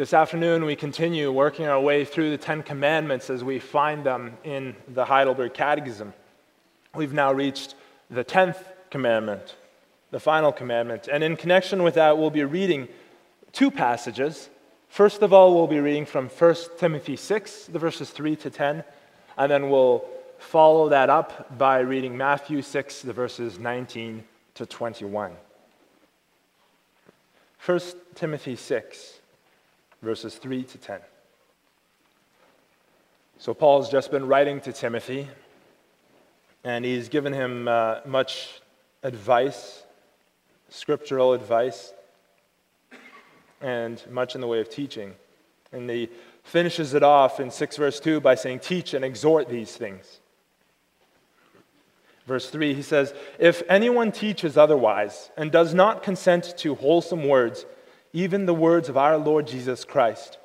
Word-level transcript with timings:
This 0.00 0.14
afternoon, 0.14 0.64
we 0.64 0.76
continue 0.76 1.30
working 1.30 1.66
our 1.66 1.78
way 1.78 2.06
through 2.06 2.30
the 2.30 2.38
Ten 2.38 2.62
Commandments 2.62 3.28
as 3.28 3.44
we 3.44 3.58
find 3.58 4.02
them 4.02 4.38
in 4.44 4.74
the 4.88 5.04
Heidelberg 5.04 5.52
Catechism. 5.52 6.14
We've 6.94 7.12
now 7.12 7.34
reached 7.34 7.74
the 8.08 8.24
tenth 8.24 8.56
commandment, 8.88 9.56
the 10.10 10.18
final 10.18 10.52
commandment. 10.52 11.06
And 11.12 11.22
in 11.22 11.36
connection 11.36 11.82
with 11.82 11.96
that, 11.96 12.16
we'll 12.16 12.30
be 12.30 12.44
reading 12.44 12.88
two 13.52 13.70
passages. 13.70 14.48
First 14.88 15.20
of 15.20 15.34
all, 15.34 15.54
we'll 15.54 15.66
be 15.66 15.80
reading 15.80 16.06
from 16.06 16.30
1 16.30 16.54
Timothy 16.78 17.16
6, 17.16 17.66
the 17.66 17.78
verses 17.78 18.08
3 18.08 18.36
to 18.36 18.48
10, 18.48 18.82
and 19.36 19.52
then 19.52 19.68
we'll 19.68 20.02
follow 20.38 20.88
that 20.88 21.10
up 21.10 21.58
by 21.58 21.80
reading 21.80 22.16
Matthew 22.16 22.62
6, 22.62 23.02
the 23.02 23.12
verses 23.12 23.58
19 23.58 24.24
to 24.54 24.64
21. 24.64 25.36
1 27.66 27.80
Timothy 28.14 28.56
6 28.56 29.19
verses 30.02 30.36
3 30.36 30.62
to 30.64 30.78
10. 30.78 31.00
So, 33.38 33.54
Paul's 33.54 33.90
just 33.90 34.10
been 34.10 34.26
writing 34.26 34.60
to 34.62 34.72
Timothy, 34.72 35.28
and 36.62 36.84
he's 36.84 37.08
given 37.08 37.32
him 37.32 37.68
uh, 37.68 38.00
much 38.04 38.60
advice, 39.02 39.84
scriptural 40.68 41.32
advice, 41.32 41.94
and 43.60 44.02
much 44.10 44.34
in 44.34 44.40
the 44.40 44.46
way 44.46 44.60
of 44.60 44.68
teaching. 44.68 45.14
And 45.72 45.88
he 45.88 46.08
finishes 46.42 46.94
it 46.94 47.02
off 47.02 47.40
in 47.40 47.50
6 47.50 47.76
verse 47.76 48.00
2 48.00 48.20
by 48.20 48.34
saying, 48.34 48.60
Teach 48.60 48.94
and 48.94 49.04
exhort 49.04 49.48
these 49.48 49.74
things. 49.76 50.20
Verse 52.26 52.50
3, 52.50 52.74
he 52.74 52.82
says, 52.82 53.14
If 53.38 53.62
anyone 53.68 54.12
teaches 54.12 54.56
otherwise 54.56 55.30
and 55.36 55.50
does 55.50 55.74
not 55.74 56.02
consent 56.02 56.54
to 56.58 56.74
wholesome 56.74 57.26
words, 57.26 57.64
even 58.12 58.46
the 58.46 58.54
words 58.54 58.88
of 58.88 58.96
our 58.96 59.16
Lord 59.16 59.46
Jesus 59.46 59.84
Christ. 59.84 60.38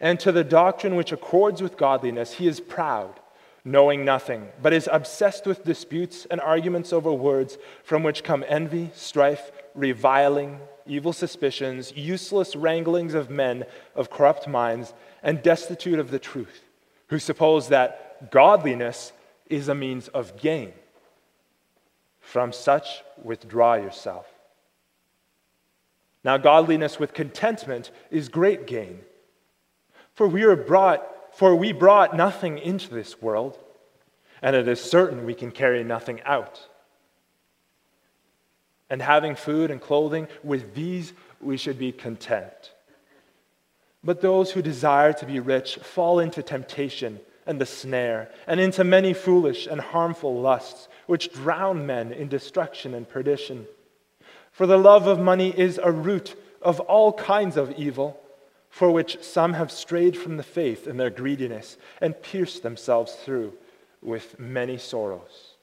And 0.00 0.18
to 0.20 0.32
the 0.32 0.44
doctrine 0.44 0.96
which 0.96 1.12
accords 1.12 1.62
with 1.62 1.76
godliness, 1.76 2.34
he 2.34 2.46
is 2.46 2.60
proud, 2.60 3.20
knowing 3.64 4.04
nothing, 4.04 4.48
but 4.60 4.72
is 4.72 4.88
obsessed 4.92 5.46
with 5.46 5.64
disputes 5.64 6.26
and 6.30 6.40
arguments 6.40 6.92
over 6.92 7.12
words, 7.12 7.56
from 7.82 8.02
which 8.02 8.24
come 8.24 8.44
envy, 8.48 8.90
strife, 8.94 9.50
reviling, 9.74 10.60
evil 10.86 11.12
suspicions, 11.12 11.92
useless 11.96 12.54
wranglings 12.54 13.14
of 13.14 13.30
men 13.30 13.64
of 13.94 14.10
corrupt 14.10 14.46
minds, 14.46 14.92
and 15.22 15.42
destitute 15.42 15.98
of 15.98 16.10
the 16.10 16.18
truth, 16.18 16.62
who 17.08 17.18
suppose 17.18 17.68
that 17.68 18.30
godliness 18.30 19.12
is 19.48 19.68
a 19.68 19.74
means 19.74 20.08
of 20.08 20.36
gain. 20.40 20.72
From 22.20 22.52
such, 22.52 23.02
withdraw 23.22 23.74
yourself. 23.74 24.26
Now, 26.24 26.38
godliness 26.38 26.98
with 26.98 27.12
contentment 27.12 27.90
is 28.10 28.28
great 28.28 28.66
gain. 28.66 29.00
For 30.14 30.26
we 30.26 30.42
are 30.44 30.56
brought, 30.56 31.06
for 31.36 31.54
we 31.54 31.72
brought 31.72 32.16
nothing 32.16 32.58
into 32.58 32.88
this 32.88 33.20
world, 33.20 33.58
and 34.40 34.56
it 34.56 34.66
is 34.66 34.80
certain 34.80 35.26
we 35.26 35.34
can 35.34 35.50
carry 35.50 35.84
nothing 35.84 36.22
out. 36.22 36.66
And 38.88 39.02
having 39.02 39.34
food 39.34 39.70
and 39.70 39.80
clothing, 39.80 40.28
with 40.42 40.74
these 40.74 41.12
we 41.40 41.56
should 41.56 41.78
be 41.78 41.92
content. 41.92 42.72
But 44.02 44.20
those 44.20 44.52
who 44.52 44.62
desire 44.62 45.12
to 45.14 45.26
be 45.26 45.40
rich 45.40 45.76
fall 45.76 46.20
into 46.20 46.42
temptation 46.42 47.20
and 47.46 47.60
the 47.60 47.66
snare, 47.66 48.30
and 48.46 48.60
into 48.60 48.84
many 48.84 49.12
foolish 49.12 49.66
and 49.66 49.80
harmful 49.80 50.40
lusts, 50.40 50.88
which 51.06 51.32
drown 51.32 51.86
men 51.86 52.12
in 52.12 52.28
destruction 52.28 52.94
and 52.94 53.06
perdition. 53.06 53.66
For 54.54 54.66
the 54.68 54.78
love 54.78 55.08
of 55.08 55.18
money 55.18 55.50
is 55.50 55.80
a 55.82 55.90
root 55.90 56.36
of 56.62 56.78
all 56.78 57.12
kinds 57.12 57.56
of 57.56 57.72
evil, 57.72 58.20
for 58.70 58.88
which 58.88 59.20
some 59.20 59.54
have 59.54 59.72
strayed 59.72 60.16
from 60.16 60.36
the 60.36 60.44
faith 60.44 60.86
in 60.86 60.96
their 60.96 61.10
greediness 61.10 61.76
and 62.00 62.22
pierced 62.22 62.62
themselves 62.62 63.14
through 63.14 63.54
with 64.00 64.38
many 64.38 64.78
sorrows. 64.78 65.54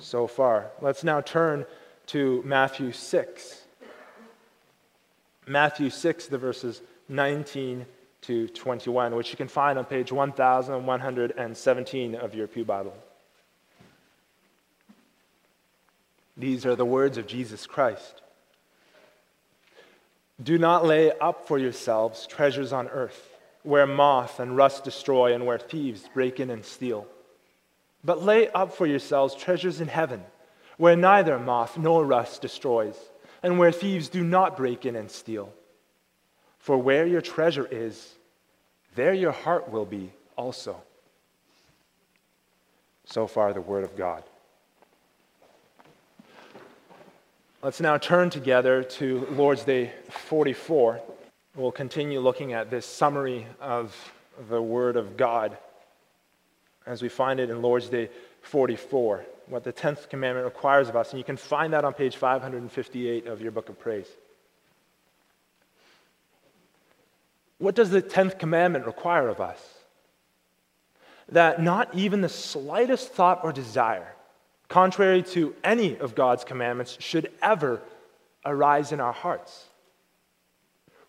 So 0.00 0.26
far. 0.26 0.72
Let's 0.80 1.04
now 1.04 1.20
turn 1.20 1.64
to 2.06 2.42
Matthew 2.44 2.90
6. 2.90 3.62
Matthew 5.46 5.90
6, 5.90 6.26
the 6.26 6.38
verses 6.38 6.82
19 7.08 7.86
to 8.22 8.48
21, 8.48 9.14
which 9.14 9.30
you 9.30 9.36
can 9.36 9.46
find 9.46 9.78
on 9.78 9.84
page 9.84 10.10
1117 10.10 12.14
of 12.16 12.34
your 12.34 12.48
Pew 12.48 12.64
Bible. 12.64 12.96
These 16.38 16.64
are 16.64 16.76
the 16.76 16.84
words 16.84 17.18
of 17.18 17.26
Jesus 17.26 17.66
Christ. 17.66 18.22
Do 20.40 20.56
not 20.56 20.86
lay 20.86 21.10
up 21.18 21.48
for 21.48 21.58
yourselves 21.58 22.26
treasures 22.28 22.72
on 22.72 22.86
earth, 22.88 23.36
where 23.64 23.88
moth 23.88 24.38
and 24.38 24.56
rust 24.56 24.84
destroy 24.84 25.34
and 25.34 25.44
where 25.44 25.58
thieves 25.58 26.08
break 26.14 26.38
in 26.38 26.48
and 26.48 26.64
steal. 26.64 27.08
But 28.04 28.22
lay 28.22 28.48
up 28.50 28.72
for 28.72 28.86
yourselves 28.86 29.34
treasures 29.34 29.80
in 29.80 29.88
heaven, 29.88 30.22
where 30.76 30.94
neither 30.94 31.40
moth 31.40 31.76
nor 31.76 32.06
rust 32.06 32.40
destroys, 32.40 32.96
and 33.42 33.58
where 33.58 33.72
thieves 33.72 34.08
do 34.08 34.22
not 34.22 34.56
break 34.56 34.86
in 34.86 34.94
and 34.94 35.10
steal. 35.10 35.52
For 36.60 36.78
where 36.78 37.06
your 37.06 37.20
treasure 37.20 37.66
is, 37.68 38.14
there 38.94 39.14
your 39.14 39.32
heart 39.32 39.70
will 39.70 39.86
be 39.86 40.12
also. 40.36 40.80
So 43.06 43.26
far, 43.26 43.52
the 43.52 43.60
Word 43.60 43.82
of 43.82 43.96
God. 43.96 44.22
Let's 47.60 47.80
now 47.80 47.98
turn 47.98 48.30
together 48.30 48.84
to 48.84 49.26
Lord's 49.32 49.64
Day 49.64 49.90
44. 50.10 51.00
We'll 51.56 51.72
continue 51.72 52.20
looking 52.20 52.52
at 52.52 52.70
this 52.70 52.86
summary 52.86 53.48
of 53.60 54.12
the 54.48 54.62
Word 54.62 54.94
of 54.94 55.16
God 55.16 55.58
as 56.86 57.02
we 57.02 57.08
find 57.08 57.40
it 57.40 57.50
in 57.50 57.60
Lord's 57.60 57.88
Day 57.88 58.10
44, 58.42 59.26
what 59.46 59.64
the 59.64 59.72
10th 59.72 60.08
commandment 60.08 60.44
requires 60.44 60.88
of 60.88 60.94
us. 60.94 61.10
And 61.10 61.18
you 61.18 61.24
can 61.24 61.36
find 61.36 61.72
that 61.72 61.84
on 61.84 61.94
page 61.94 62.14
558 62.14 63.26
of 63.26 63.42
your 63.42 63.50
book 63.50 63.68
of 63.68 63.76
praise. 63.80 64.06
What 67.58 67.74
does 67.74 67.90
the 67.90 68.02
10th 68.02 68.38
commandment 68.38 68.86
require 68.86 69.28
of 69.28 69.40
us? 69.40 69.58
That 71.28 71.60
not 71.60 71.92
even 71.92 72.20
the 72.20 72.28
slightest 72.28 73.12
thought 73.14 73.40
or 73.42 73.52
desire 73.52 74.14
contrary 74.68 75.22
to 75.22 75.54
any 75.64 75.98
of 75.98 76.14
God's 76.14 76.44
commandments, 76.44 76.96
should 77.00 77.30
ever 77.42 77.80
arise 78.44 78.92
in 78.92 79.00
our 79.00 79.12
hearts. 79.12 79.64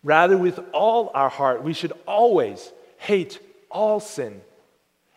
Rather, 0.02 0.36
with 0.36 0.58
all 0.72 1.10
our 1.14 1.28
heart, 1.28 1.62
we 1.62 1.74
should 1.74 1.92
always 2.06 2.72
hate 2.96 3.38
all 3.70 4.00
sin 4.00 4.40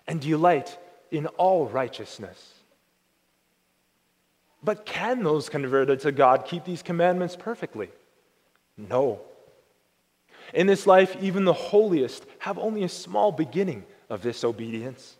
and 0.07 0.19
delight 0.19 0.77
in 1.09 1.27
all 1.27 1.67
righteousness. 1.67 2.53
But 4.61 4.85
can 4.85 5.23
those 5.23 5.49
converted 5.49 6.01
to 6.01 6.11
God 6.11 6.45
keep 6.45 6.63
these 6.63 6.81
commandments 6.81 7.35
perfectly? 7.35 7.89
No. 8.77 9.21
In 10.53 10.67
this 10.67 10.87
life, 10.87 11.15
even 11.21 11.45
the 11.45 11.53
holiest 11.53 12.25
have 12.39 12.57
only 12.57 12.83
a 12.83 12.89
small 12.89 13.31
beginning 13.31 13.83
of 14.09 14.21
this 14.21 14.43
obedience. 14.43 15.15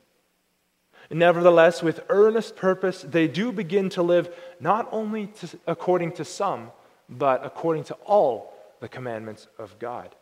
Nevertheless, 1.09 1.83
with 1.83 2.03
earnest 2.09 2.55
purpose, 2.55 3.01
they 3.01 3.27
do 3.27 3.51
begin 3.51 3.89
to 3.89 4.03
live 4.03 4.33
not 4.59 4.87
only 4.91 5.27
to, 5.27 5.59
according 5.67 6.13
to 6.13 6.25
some, 6.25 6.71
but 7.09 7.45
according 7.45 7.83
to 7.85 7.93
all 8.05 8.53
the 8.79 8.89
commandments 8.89 9.47
of 9.57 9.77
God. 9.79 10.15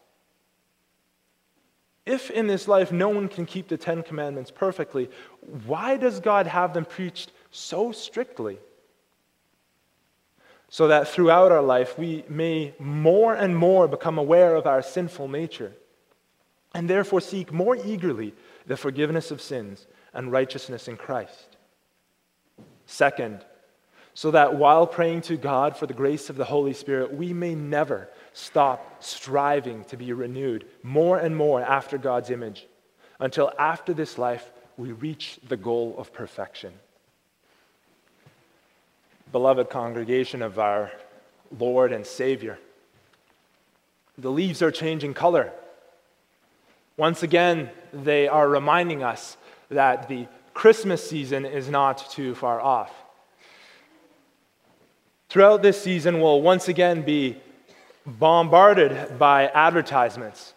If 2.05 2.31
in 2.31 2.47
this 2.47 2.67
life 2.67 2.91
no 2.91 3.09
one 3.09 3.27
can 3.27 3.45
keep 3.45 3.67
the 3.67 3.77
Ten 3.77 4.01
Commandments 4.01 4.51
perfectly, 4.51 5.09
why 5.65 5.97
does 5.97 6.19
God 6.19 6.47
have 6.47 6.73
them 6.73 6.85
preached 6.85 7.31
so 7.51 7.91
strictly? 7.91 8.57
So 10.69 10.87
that 10.87 11.07
throughout 11.07 11.51
our 11.51 11.61
life 11.61 11.97
we 11.97 12.23
may 12.27 12.73
more 12.79 13.33
and 13.33 13.55
more 13.55 13.87
become 13.87 14.17
aware 14.17 14.55
of 14.55 14.65
our 14.65 14.81
sinful 14.81 15.27
nature 15.27 15.73
and 16.73 16.89
therefore 16.89 17.21
seek 17.21 17.51
more 17.51 17.75
eagerly 17.75 18.33
the 18.65 18.77
forgiveness 18.77 19.31
of 19.31 19.41
sins 19.41 19.85
and 20.13 20.31
righteousness 20.31 20.87
in 20.87 20.97
Christ. 20.97 21.57
Second, 22.85 23.45
so 24.13 24.31
that 24.31 24.55
while 24.55 24.85
praying 24.85 25.21
to 25.21 25.37
God 25.37 25.77
for 25.77 25.87
the 25.87 25.93
grace 25.93 26.29
of 26.29 26.35
the 26.35 26.45
Holy 26.45 26.73
Spirit, 26.73 27.13
we 27.13 27.33
may 27.33 27.55
never 27.55 28.09
stop 28.33 29.01
striving 29.01 29.83
to 29.85 29.97
be 29.97 30.11
renewed 30.13 30.65
more 30.83 31.17
and 31.17 31.35
more 31.35 31.61
after 31.61 31.97
God's 31.97 32.29
image 32.29 32.67
until 33.19 33.51
after 33.57 33.93
this 33.93 34.17
life 34.17 34.51
we 34.77 34.91
reach 34.91 35.39
the 35.47 35.57
goal 35.57 35.95
of 35.97 36.11
perfection. 36.11 36.73
Beloved 39.31 39.69
congregation 39.69 40.41
of 40.41 40.59
our 40.59 40.91
Lord 41.57 41.93
and 41.93 42.05
Savior, 42.05 42.59
the 44.17 44.31
leaves 44.31 44.61
are 44.61 44.71
changing 44.71 45.13
color. 45.13 45.51
Once 46.97 47.23
again, 47.23 47.69
they 47.93 48.27
are 48.27 48.47
reminding 48.47 49.03
us 49.03 49.37
that 49.71 50.07
the 50.07 50.27
Christmas 50.53 51.07
season 51.07 51.45
is 51.45 51.69
not 51.69 52.09
too 52.11 52.35
far 52.35 52.61
off. 52.61 52.91
Throughout 55.29 55.61
this 55.61 55.81
season, 55.81 56.19
we'll 56.19 56.41
once 56.41 56.67
again 56.67 57.03
be 57.03 57.37
bombarded 58.05 59.17
by 59.17 59.47
advertisements. 59.47 60.53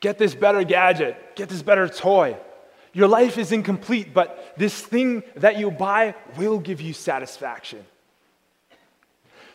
Get 0.00 0.18
this 0.18 0.34
better 0.34 0.64
gadget, 0.64 1.36
get 1.36 1.48
this 1.48 1.62
better 1.62 1.88
toy. 1.88 2.36
Your 2.92 3.06
life 3.06 3.38
is 3.38 3.52
incomplete, 3.52 4.12
but 4.12 4.54
this 4.56 4.80
thing 4.80 5.22
that 5.36 5.58
you 5.58 5.70
buy 5.70 6.16
will 6.36 6.58
give 6.58 6.80
you 6.80 6.92
satisfaction. 6.92 7.84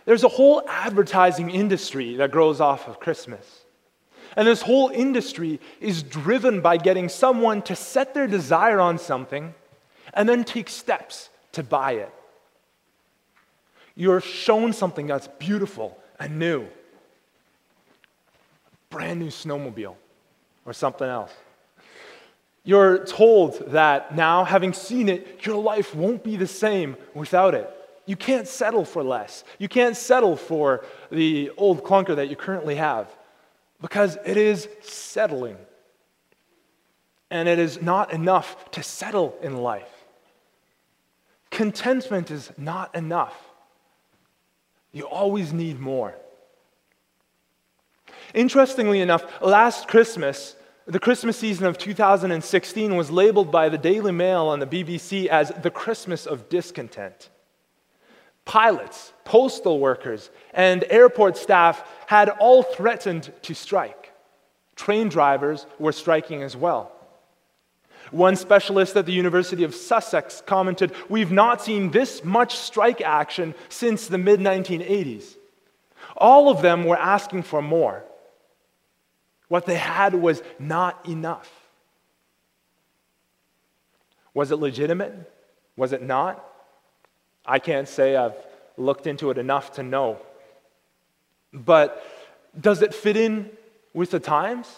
There's 0.06 0.24
a 0.24 0.30
whole 0.30 0.64
advertising 0.70 1.50
industry 1.50 2.16
that 2.18 2.32
grows 2.32 2.62
off 2.62 2.88
of 2.88 3.00
Christmas. 3.00 3.65
And 4.36 4.48
this 4.48 4.62
whole 4.62 4.90
industry 4.90 5.60
is 5.80 6.04
driven 6.04 6.62
by 6.62 6.78
getting 6.78 7.08
someone 7.10 7.62
to 7.64 7.76
set 7.76 8.14
their 8.14 8.28
desire 8.28 8.80
on 8.80 8.98
something 8.98 9.54
and 10.14 10.28
then 10.28 10.44
take 10.44 10.70
steps 10.70 11.30
to 11.54 11.64
buy 11.64 11.94
it. 11.94 12.14
You're 13.96 14.22
shown 14.22 14.74
something 14.74 15.08
that's 15.08 15.28
beautiful 15.40 15.98
and 16.20 16.38
new. 16.38 16.68
Brand 18.90 19.20
new 19.20 19.28
snowmobile 19.28 19.96
or 20.66 20.74
something 20.74 21.08
else. 21.08 21.32
You're 22.66 23.06
told 23.06 23.72
that 23.72 24.16
now, 24.16 24.44
having 24.44 24.74
seen 24.74 25.08
it, 25.08 25.46
your 25.46 25.56
life 25.56 25.94
won't 25.96 26.24
be 26.24 26.36
the 26.36 26.48
same 26.48 26.98
without 27.14 27.54
it. 27.54 27.70
You 28.06 28.16
can't 28.16 28.48
settle 28.48 28.86
for 28.86 29.04
less. 29.04 29.44
You 29.60 29.70
can't 29.70 29.96
settle 29.96 30.36
for 30.36 30.84
the 31.12 31.52
old 31.58 31.84
clunker 31.84 32.16
that 32.16 32.28
you 32.30 32.36
currently 32.36 32.76
have 32.76 33.15
because 33.86 34.18
it 34.26 34.36
is 34.36 34.68
settling. 34.82 35.58
And 37.30 37.48
it 37.48 37.60
is 37.60 37.84
not 37.84 38.12
enough 38.12 38.72
to 38.72 38.82
settle 38.82 39.38
in 39.44 39.58
life. 39.58 40.08
Contentment 41.52 42.32
is 42.32 42.52
not 42.58 42.96
enough. 42.96 43.36
You 44.92 45.04
always 45.04 45.54
need 45.54 45.80
more. 45.80 46.16
Interestingly 48.34 49.02
enough, 49.02 49.24
last 49.40 49.88
Christmas, 49.88 50.56
the 50.88 51.00
Christmas 51.00 51.38
season 51.38 51.68
of 51.68 51.78
2016 51.78 52.96
was 52.96 53.12
labeled 53.12 53.52
by 53.52 53.70
the 53.70 53.78
Daily 53.78 54.12
Mail 54.12 54.52
and 54.52 54.60
the 54.60 54.66
BBC 54.66 55.28
as 55.28 55.50
the 55.62 55.70
Christmas 55.70 56.26
of 56.26 56.50
discontent. 56.50 57.30
Pilots, 58.46 59.12
postal 59.24 59.80
workers, 59.80 60.30
and 60.54 60.86
airport 60.90 61.36
staff 61.36 61.84
had 62.06 62.30
all 62.30 62.62
threatened 62.64 63.32
to 63.42 63.56
strike. 63.56 64.14
Train 64.76 65.10
drivers 65.10 65.66
were 65.80 65.92
striking 65.92 66.44
as 66.44 66.56
well. 66.56 66.92
One 68.12 68.36
specialist 68.36 68.96
at 68.96 69.08
the 69.08 69.12
University 69.12 69.64
of 69.64 69.74
Sussex 69.74 70.44
commented, 70.46 70.94
We've 71.10 71.32
not 71.32 71.62
seen 71.62 71.90
this 71.90 72.24
much 72.24 72.56
strike 72.56 73.02
action 73.02 73.56
since 73.70 74.08
the 74.08 74.20
mid 74.20 74.40
1980s. 74.40 75.38
All 76.16 76.50
of 76.50 76.62
them 76.62 76.86
were 76.86 76.98
asking 76.98 77.44
for 77.44 77.62
more. 77.62 78.04
What 79.48 79.66
they 79.66 79.76
had 79.76 80.14
was 80.14 80.42
not 80.60 81.08
enough. 81.08 81.52
Was 84.34 84.52
it 84.52 84.58
legitimate? 84.58 85.32
Was 85.76 85.94
it 85.94 86.04
not? 86.04 86.44
I 87.46 87.60
can't 87.60 87.88
say 87.88 88.16
I've 88.16 88.36
looked 88.78 89.08
into 89.08 89.30
it 89.30 89.38
enough 89.38 89.74
to 89.74 89.84
know. 89.84 90.18
But 91.54 92.04
does 92.60 92.82
it 92.82 92.94
fit 92.94 93.16
in 93.18 93.50
with 93.94 94.12
the 94.12 94.20
times? 94.20 94.74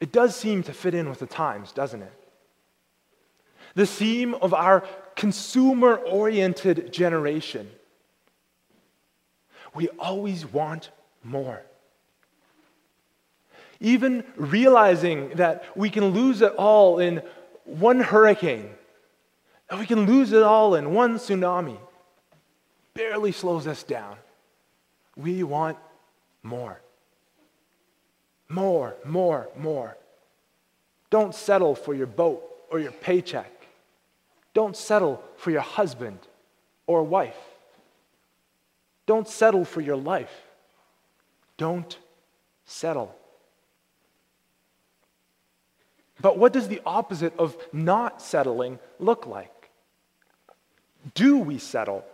It 0.00 0.12
does 0.12 0.36
seem 0.36 0.62
to 0.64 0.72
fit 0.72 0.94
in 0.94 1.08
with 1.08 1.20
the 1.20 1.26
times, 1.26 1.72
doesn't 1.72 2.02
it? 2.02 2.12
The 3.74 3.86
theme 3.86 4.34
of 4.34 4.52
our 4.52 4.84
consumer 5.16 5.96
oriented 5.96 6.92
generation. 6.92 7.70
We 9.74 9.88
always 9.98 10.44
want 10.46 10.90
more. 11.22 11.62
Even 13.80 14.24
realizing 14.36 15.30
that 15.30 15.64
we 15.76 15.90
can 15.90 16.06
lose 16.06 16.42
it 16.42 16.52
all 16.54 16.98
in 16.98 17.22
one 17.64 18.00
hurricane 18.00 18.70
and 19.70 19.80
we 19.80 19.86
can 19.86 20.06
lose 20.06 20.32
it 20.32 20.42
all 20.42 20.74
in 20.74 20.92
one 20.92 21.16
tsunami. 21.16 21.78
Barely 22.94 23.32
slows 23.32 23.66
us 23.66 23.82
down. 23.82 24.16
We 25.16 25.42
want 25.42 25.78
more. 26.42 26.80
More, 28.48 28.94
more, 29.04 29.48
more. 29.56 29.96
Don't 31.10 31.34
settle 31.34 31.74
for 31.74 31.94
your 31.94 32.06
boat 32.06 32.42
or 32.70 32.78
your 32.78 32.92
paycheck. 32.92 33.50
Don't 34.52 34.76
settle 34.76 35.22
for 35.36 35.50
your 35.50 35.60
husband 35.60 36.18
or 36.86 37.02
wife. 37.02 37.36
Don't 39.06 39.28
settle 39.28 39.64
for 39.64 39.80
your 39.80 39.96
life. 39.96 40.32
Don't 41.56 41.98
settle. 42.64 43.14
But 46.20 46.38
what 46.38 46.52
does 46.52 46.68
the 46.68 46.80
opposite 46.86 47.34
of 47.38 47.56
not 47.72 48.22
settling 48.22 48.78
look 48.98 49.26
like? 49.26 49.53
Do 51.14 51.38
we 51.38 51.58
settle? 51.58 52.04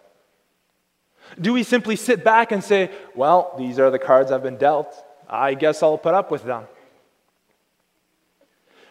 Do 1.40 1.52
we 1.52 1.62
simply 1.62 1.96
sit 1.96 2.24
back 2.24 2.50
and 2.50 2.64
say, 2.64 2.90
well, 3.14 3.54
these 3.58 3.78
are 3.78 3.90
the 3.90 3.98
cards 3.98 4.32
I've 4.32 4.42
been 4.42 4.56
dealt. 4.56 4.92
I 5.28 5.54
guess 5.54 5.82
I'll 5.82 5.98
put 5.98 6.14
up 6.14 6.30
with 6.30 6.44
them? 6.44 6.64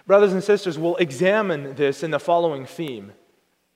Brothers 0.08 0.34
and 0.34 0.44
sisters, 0.44 0.80
we'll 0.80 0.96
examine 0.96 1.76
this 1.76 2.02
in 2.02 2.12
the 2.12 2.20
following 2.20 2.66
theme 2.66 3.12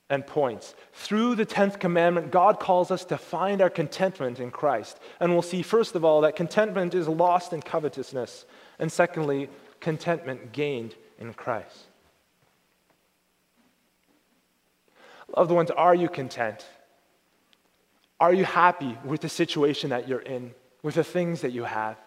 and 0.10 0.26
points. 0.26 0.76
Through 0.94 1.36
the 1.36 1.46
10th 1.46 1.80
commandment, 1.80 2.32
God 2.32 2.60
calls 2.60 2.90
us 2.90 3.06
to 3.06 3.18
find 3.18 3.62
our 3.62 3.70
contentment 3.70 4.40
in 4.40 4.52
Christ. 4.52 5.00
And 5.20 5.34
we'll 5.34 5.42
see, 5.42 5.62
first 5.62 5.96
of 5.96 6.06
all, 6.06 6.22
that 6.22 6.36
contentment 6.36 6.96
is 6.96 7.08
lost 7.08 7.54
in 7.54 7.62
covetousness. 7.62 8.46
And 8.80 8.92
secondly, 8.92 9.50
contentment 9.80 10.52
gained 10.54 10.96
in 11.20 11.34
Christ. 11.34 11.86
Loved 15.36 15.52
ones, 15.52 15.72
are 15.72 15.96
you 15.96 16.10
content? 16.10 16.66
Are 18.20 18.34
you 18.34 18.46
happy 18.46 18.98
with 19.04 19.22
the 19.22 19.30
situation 19.30 19.90
that 19.90 20.08
you're 20.08 20.20
in, 20.20 20.54
with 20.84 20.96
the 20.96 21.04
things 21.04 21.42
that 21.42 21.52
you 21.52 21.64
have? 21.64 21.98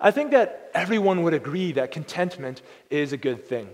I 0.00 0.10
think 0.10 0.32
that 0.32 0.70
everyone 0.74 1.22
would 1.22 1.34
agree 1.34 1.72
that 1.72 1.92
contentment 1.92 2.60
is 2.90 3.12
a 3.12 3.16
good 3.16 3.46
thing. 3.46 3.68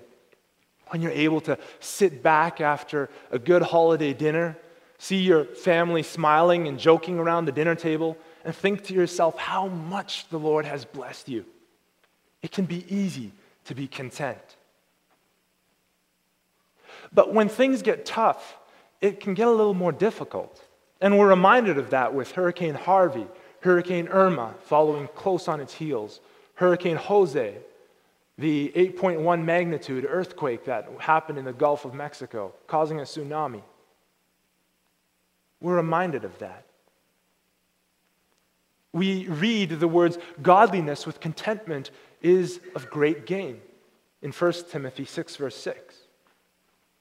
When 0.89 1.01
you're 1.01 1.11
able 1.11 1.41
to 1.43 1.59
sit 1.81 2.23
back 2.23 2.61
after 2.61 3.09
a 3.31 3.39
good 3.39 3.63
holiday 3.63 4.13
dinner, 4.13 4.57
see 4.99 5.19
your 5.23 5.45
family 5.45 6.03
smiling 6.03 6.69
and 6.69 6.79
joking 6.79 7.19
around 7.19 7.47
the 7.47 7.53
dinner 7.53 7.75
table, 7.75 8.19
and 8.45 8.55
think 8.55 8.85
to 8.85 8.95
yourself 8.95 9.39
how 9.39 9.69
much 9.69 10.29
the 10.29 10.39
Lord 10.39 10.67
has 10.67 10.85
blessed 10.85 11.29
you. 11.29 11.47
It 12.43 12.53
can 12.53 12.67
be 12.67 12.85
easy 12.95 13.33
to 13.65 13.75
be 13.75 13.89
content. 13.89 14.57
But 17.13 17.33
when 17.33 17.49
things 17.49 17.83
get 17.83 18.05
tough, 18.05 18.57
it 19.01 19.21
can 19.21 19.35
get 19.35 19.47
a 19.47 19.51
little 19.51 19.75
more 19.75 19.93
difficult. 19.93 20.63
And 21.01 21.19
we're 21.19 21.29
reminded 21.29 21.79
of 21.79 21.91
that 21.91 22.15
with 22.15 22.33
Hurricane 22.33 22.75
Harvey, 22.75 23.27
Hurricane 23.61 24.09
Irma 24.09 24.55
following 24.63 25.09
close 25.15 25.49
on 25.49 25.61
its 25.61 25.75
heels, 25.75 26.21
Hurricane 26.55 26.97
Jose, 26.97 27.57
the 28.37 28.73
8.1 28.75 29.45
magnitude 29.45 30.07
earthquake 30.09 30.65
that 30.67 30.89
happened 30.99 31.39
in 31.39 31.45
the 31.45 31.53
Gulf 31.53 31.85
of 31.85 31.95
Mexico, 31.95 32.53
causing 32.67 33.01
a 33.01 33.03
tsunami. 33.03 33.63
We're 35.61 35.77
reminded 35.77 36.25
of 36.25 36.39
that. 36.39 36.65
We 38.93 39.29
read 39.29 39.71
the 39.71 39.89
words, 39.89 40.19
godliness 40.41 41.05
with 41.07 41.21
contentment 41.21 41.91
is 42.23 42.61
of 42.75 42.91
great 42.91 43.27
gain 43.27 43.61
in 44.23 44.33
1 44.33 44.53
Timothy 44.71 45.05
6, 45.05 45.37
verse 45.37 45.57
6. 45.57 45.98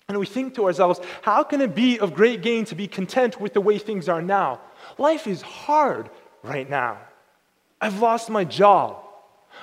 And 0.07 0.17
we 0.17 0.25
think 0.25 0.55
to 0.55 0.65
ourselves, 0.65 1.01
how 1.21 1.43
can 1.43 1.59
it 1.59 1.75
be 1.75 1.99
of 1.99 2.13
great 2.13 2.41
gain 2.41 2.63
to 2.65 2.75
be 2.75 2.87
content 2.87 3.41
with 3.41 3.53
the 3.53 3.61
way 3.61 3.77
things 3.77 4.07
are 4.07 4.21
now? 4.21 4.61
Life 4.97 5.27
is 5.27 5.41
hard 5.41 6.09
right 6.43 6.69
now. 6.69 6.97
I've 7.81 7.99
lost 7.99 8.29
my 8.29 8.45
job. 8.45 9.03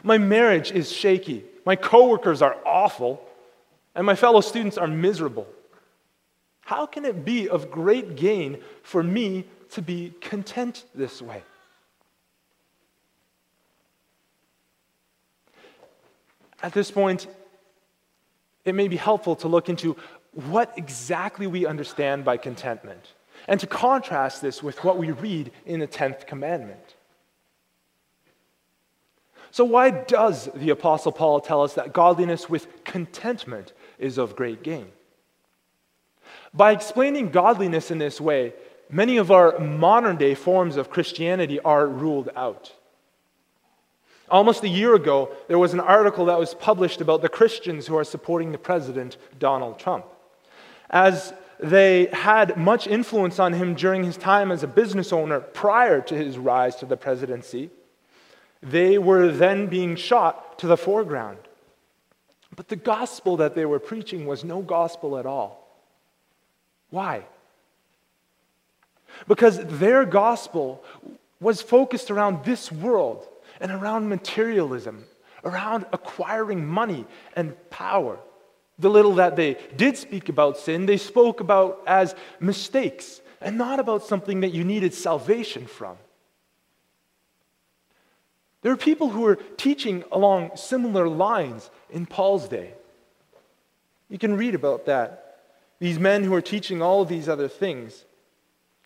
My 0.03 0.19
marriage 0.19 0.71
is 0.71 0.93
shaky. 0.93 1.45
My 1.65 1.77
coworkers 1.77 2.43
are 2.43 2.57
awful. 2.67 3.27
And 3.95 4.05
my 4.05 4.15
fellow 4.15 4.43
students 4.43 4.77
are 4.77 4.87
miserable. 4.87 5.47
How 6.61 6.85
can 6.85 7.05
it 7.05 7.25
be 7.25 7.49
of 7.49 7.71
great 7.71 8.17
gain 8.17 8.59
for 8.83 9.03
me 9.03 9.47
to 9.71 9.83
be 9.83 10.13
content 10.21 10.85
this 10.95 11.23
way? 11.23 11.43
At 16.63 16.73
this 16.73 16.91
point, 16.91 17.27
it 18.65 18.75
may 18.75 18.89
be 18.89 18.97
helpful 18.97 19.37
to 19.37 19.49
look 19.49 19.69
into 19.69 19.97
what 20.35 20.73
exactly 20.77 21.47
we 21.47 21.67
understand 21.67 22.25
by 22.25 22.37
contentment 22.37 23.13
and 23.47 23.61
to 23.61 23.67
contrast 23.67 24.43
this 24.43 24.63
with 24.63 24.83
what 24.85 24.99
we 24.99 25.11
read 25.11 25.51
in 25.67 25.81
the 25.81 25.87
10th 25.87 26.27
commandment. 26.27 26.95
So, 29.51 29.65
why 29.65 29.91
does 29.91 30.49
the 30.55 30.71
Apostle 30.71 31.13
Paul 31.13 31.41
tell 31.41 31.63
us 31.63 31.75
that 31.75 31.93
godliness 31.93 32.51
with 32.51 32.85
contentment 32.85 33.73
is 33.99 34.19
of 34.19 34.35
great 34.35 34.63
gain? 34.63 34.89
By 36.53 36.73
explaining 36.73 37.31
godliness 37.31 37.91
in 37.91 37.99
this 37.99 38.21
way, 38.21 38.55
many 38.91 39.17
of 39.17 39.31
our 39.31 39.59
modern 39.61 40.17
day 40.17 40.35
forms 40.35 40.77
of 40.77 40.91
Christianity 40.91 41.61
are 41.61 41.87
ruled 41.87 42.31
out. 42.35 42.73
Almost 44.29 44.65
a 44.65 44.69
year 44.69 44.95
ago, 44.95 45.31
there 45.49 45.59
was 45.59 45.75
an 45.75 45.81
article 45.81 46.25
that 46.27 46.39
was 46.39 46.55
published 46.55 47.01
about 47.01 47.23
the 47.23 47.29
Christians 47.29 47.87
who 47.87 47.97
are 47.97 48.05
supporting 48.05 48.53
the 48.53 48.59
president, 48.59 49.17
Donald 49.39 49.79
Trump. 49.79 50.07
As 50.91 51.33
they 51.59 52.07
had 52.07 52.57
much 52.57 52.87
influence 52.87 53.39
on 53.39 53.53
him 53.53 53.75
during 53.75 54.05
his 54.05 54.17
time 54.17 54.51
as 54.51 54.63
a 54.63 54.69
business 54.69 55.13
owner 55.13 55.41
prior 55.41 56.01
to 56.03 56.15
his 56.15 56.37
rise 56.39 56.77
to 56.77 56.87
the 56.87 56.97
presidency, 56.97 57.71
they 58.63 58.99
were 58.99 59.31
then 59.31 59.67
being 59.67 59.97
shot 59.97 60.59
to 60.59 60.67
the 60.67 60.77
foreground. 60.77 61.39
But 62.57 62.69
the 62.69 62.77
gospel 62.77 63.37
that 63.39 63.55
they 63.55 63.65
were 63.65 63.81
preaching 63.81 64.27
was 64.27 64.45
no 64.45 64.63
gospel 64.63 65.19
at 65.19 65.27
all. 65.27 65.65
Why? 66.91 67.25
Because 69.27 69.59
their 69.65 70.05
gospel 70.05 70.85
was 71.41 71.63
focused 71.63 72.11
around 72.11 72.45
this 72.45 72.71
world 72.71 73.27
and 73.61 73.71
around 73.71 74.09
materialism, 74.09 75.05
around 75.45 75.87
acquiring 75.93 76.65
money 76.65 77.05
and 77.37 77.55
power. 77.71 78.19
The 78.79 78.91
little 78.91 79.15
that 79.17 79.37
they 79.37 79.57
did 79.77 79.97
speak 79.97 80.29
about 80.29 80.59
sin, 80.59 80.87
they 80.87 80.97
spoke 80.97 81.41
about 81.41 81.83
as 81.87 82.15
mistakes 82.41 83.21
and 83.41 83.57
not 83.57 83.79
about 83.79 84.05
something 84.05 84.41
that 84.41 84.53
you 84.53 84.65
needed 84.65 84.95
salvation 84.95 85.67
from. 85.67 85.97
There 88.63 88.73
are 88.73 88.77
people 88.77 89.11
who 89.11 89.21
were 89.21 89.37
teaching 89.37 90.05
along 90.11 90.53
similar 90.57 91.07
lines 91.07 91.71
in 91.91 92.07
Paul's 92.07 92.49
day. 92.49 92.73
You 94.09 94.19
can 94.19 94.37
read 94.37 94.55
about 94.55 94.87
that. 94.87 95.43
These 95.81 95.99
men 95.99 96.25
who 96.25 96.33
are 96.35 96.41
teaching 96.41 96.81
all 96.81 97.03
of 97.03 97.09
these 97.09 97.29
other 97.29 97.47
things. 97.47 98.07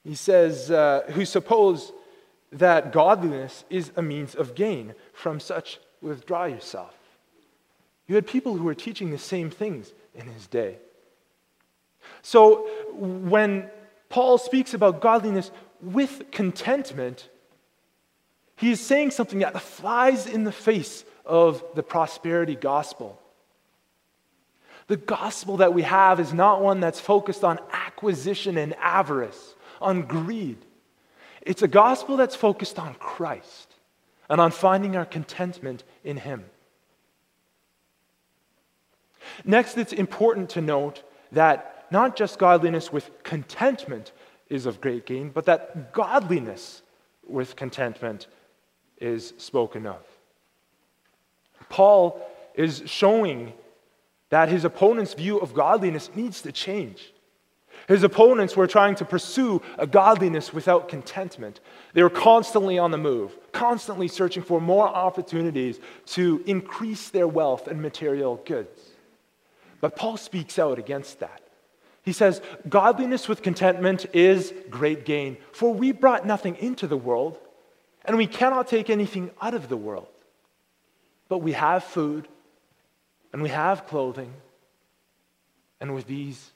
He 0.03 0.17
says, 0.17 0.71
uh, 0.71 1.05
who 1.11 1.25
suppose 1.25 1.93
that 2.51 2.93
godliness 2.93 3.65
is 3.71 3.93
a 3.95 4.03
means 4.03 4.35
of 4.35 4.57
gain. 4.57 4.95
From 5.13 5.39
such, 5.39 5.79
withdraw 6.03 6.47
yourself. 6.47 6.98
You 8.09 8.15
had 8.15 8.27
people 8.27 8.57
who 8.57 8.65
were 8.65 8.75
teaching 8.75 9.11
the 9.11 9.19
same 9.19 9.51
things 9.51 9.93
in 10.15 10.27
his 10.27 10.47
day. 10.47 10.79
So 12.23 12.67
when 12.95 13.71
Paul 14.09 14.39
speaks 14.39 14.75
about 14.75 15.01
godliness 15.01 15.51
with 15.81 16.31
contentment, 16.33 17.29
he 18.57 18.73
is 18.73 18.81
saying 18.81 19.13
something 19.13 19.41
that 19.41 19.61
flies 19.61 20.27
in 20.27 20.45
the 20.45 20.53
face 20.53 21.05
of 21.25 21.63
the 21.75 21.83
prosperity 21.83 22.57
gospel. 22.57 23.21
The 24.89 24.97
gospel 24.97 25.59
that 25.59 25.75
we 25.75 25.83
have 25.83 26.19
is 26.19 26.33
not 26.33 26.63
one 26.63 26.81
that's 26.81 26.99
focused 26.99 27.45
on 27.45 27.61
acquisition 27.73 28.57
and 28.57 28.75
avarice, 28.77 29.55
on 29.83 30.03
greed. 30.03 30.57
It's 31.43 31.63
a 31.63 31.69
gospel 31.69 32.17
that's 32.17 32.35
focused 32.35 32.79
on 32.79 32.95
Christ 32.95 33.75
and 34.31 34.41
on 34.41 34.51
finding 34.51 34.97
our 34.97 35.05
contentment 35.05 35.85
in 36.03 36.17
Him. 36.17 36.47
Next, 39.45 39.77
it's 39.77 39.93
important 39.93 40.51
to 40.51 40.61
note 40.61 41.03
that 41.33 41.87
not 41.91 42.17
just 42.17 42.39
godliness 42.39 42.93
with 42.93 43.11
contentment 43.23 44.13
is 44.49 44.67
of 44.67 44.81
great 44.81 45.07
gain, 45.07 45.31
but 45.31 45.47
that 45.47 45.93
godliness 45.93 46.83
with 47.27 47.57
contentment 47.57 48.27
is 49.01 49.35
spoken 49.37 49.87
of. 49.87 50.03
Paul 51.69 52.21
is 52.55 52.83
showing 52.87 53.53
that 54.31 54.49
his 54.49 54.65
opponent's 54.65 55.15
view 55.15 55.39
of 55.39 55.55
godliness 55.55 56.11
needs 56.15 56.43
to 56.43 56.53
change. 56.53 57.13
His 57.87 58.03
opponents 58.03 58.57
were 58.57 58.67
trying 58.67 58.97
to 58.97 59.05
pursue 59.05 59.63
a 59.79 59.87
godliness 59.87 60.53
without 60.53 60.89
contentment. 60.89 61.61
They 61.95 62.03
were 62.03 62.11
constantly 62.11 62.79
on 62.79 62.91
the 62.91 62.99
move, 62.99 63.37
constantly 63.53 64.09
searching 64.09 64.43
for 64.43 64.61
more 64.61 64.89
opportunities 64.89 65.79
to 66.07 66.43
increase 66.47 67.09
their 67.11 67.29
wealth 67.29 67.69
and 67.69 67.81
material 67.81 68.43
goods. 68.45 68.88
But 69.81 69.97
Paul 69.97 70.17
speaks 70.17 70.59
out 70.59 70.79
against 70.79 71.21
that. 71.21 71.43
He 72.03 72.13
says, 72.13 72.41
Godliness 72.69 73.29
with 73.29 73.43
contentment 73.43 74.07
is 74.15 74.53
great 74.71 75.05
gain, 75.05 75.37
for 75.53 75.75
we 75.75 75.93
brought 75.93 76.27
nothing 76.27 76.57
into 76.57 76.87
the 76.87 76.97
world, 76.97 77.39
and 78.05 78.17
we 78.17 78.27
cannot 78.27 78.69
take 78.69 78.89
anything 78.89 79.31
out 79.41 79.55
of 79.55 79.69
the 79.69 79.77
world. 79.77 80.09
But 81.29 81.39
we 81.39 81.53
have 81.53 81.85
food, 81.85 82.27
and 83.33 83.43
we 83.43 83.51
have 83.51 83.87
clothing, 83.87 84.33
and 85.81 85.95
with 85.95 86.07
these 86.07 86.51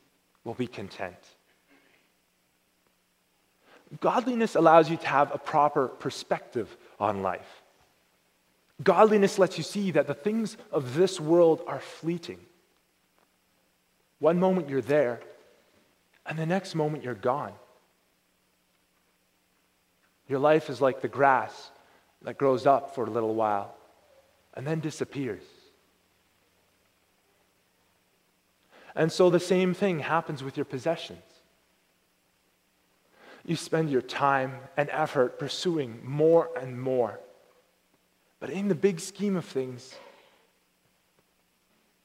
we'll 0.45 0.55
be 0.55 0.67
content. 0.67 1.17
Godliness 4.01 4.55
allows 4.55 4.89
you 4.89 4.97
to 4.97 5.07
have 5.07 5.35
a 5.35 5.39
proper 5.39 5.89
perspective 5.89 6.75
on 6.99 7.23
life. 7.23 7.63
Godliness 8.83 9.39
lets 9.39 9.59
you 9.59 9.65
see 9.65 9.91
that 9.91 10.07
the 10.07 10.15
things 10.15 10.57
of 10.71 10.95
this 10.95 11.21
world 11.21 11.63
are 11.67 11.81
fleeting. 11.81 12.39
One 14.23 14.39
moment 14.39 14.69
you're 14.69 14.81
there, 14.81 15.19
and 16.25 16.39
the 16.39 16.47
next 16.47 16.77
moment 16.77 17.03
you're 17.03 17.13
gone. 17.13 17.55
Your 20.29 20.39
life 20.39 20.71
is 20.71 20.81
like 20.81 21.01
the 21.01 21.09
grass 21.09 21.73
that 22.23 22.39
grows 22.39 22.65
up 22.65 22.95
for 22.95 23.05
a 23.05 23.11
little 23.11 23.35
while 23.35 23.75
and 24.55 24.65
then 24.65 24.79
disappears. 24.79 25.43
And 28.95 29.11
so 29.11 29.29
the 29.29 29.41
same 29.41 29.75
thing 29.75 29.99
happens 29.99 30.45
with 30.45 30.57
your 30.57 30.67
possessions. 30.67 31.19
You 33.45 33.57
spend 33.57 33.91
your 33.91 34.03
time 34.03 34.55
and 34.77 34.89
effort 34.91 35.37
pursuing 35.37 35.99
more 36.05 36.49
and 36.57 36.81
more. 36.81 37.19
But 38.39 38.51
in 38.51 38.69
the 38.69 38.77
big 38.77 39.01
scheme 39.01 39.35
of 39.35 39.45
things, 39.45 39.97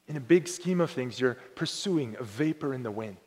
in 0.07 0.15
a 0.15 0.21
big 0.21 0.47
scheme 0.47 0.81
of 0.81 0.91
things, 0.91 1.19
you're 1.19 1.37
pursuing 1.55 2.15
a 2.19 2.23
vapor 2.23 2.73
in 2.73 2.83
the 2.83 2.91
wind. 2.91 3.17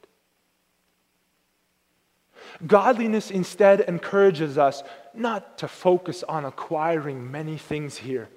Godliness 2.66 3.30
instead 3.30 3.80
encourages 3.80 4.58
us 4.58 4.82
not 5.14 5.58
to 5.58 5.68
focus 5.68 6.22
on 6.22 6.44
acquiring 6.44 7.30
many 7.30 7.56
things 7.56 7.96
here, 7.96 8.28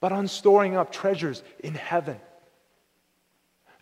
but 0.00 0.12
on 0.12 0.28
storing 0.28 0.76
up 0.76 0.92
treasures 0.92 1.42
in 1.60 1.74
heaven. 1.74 2.18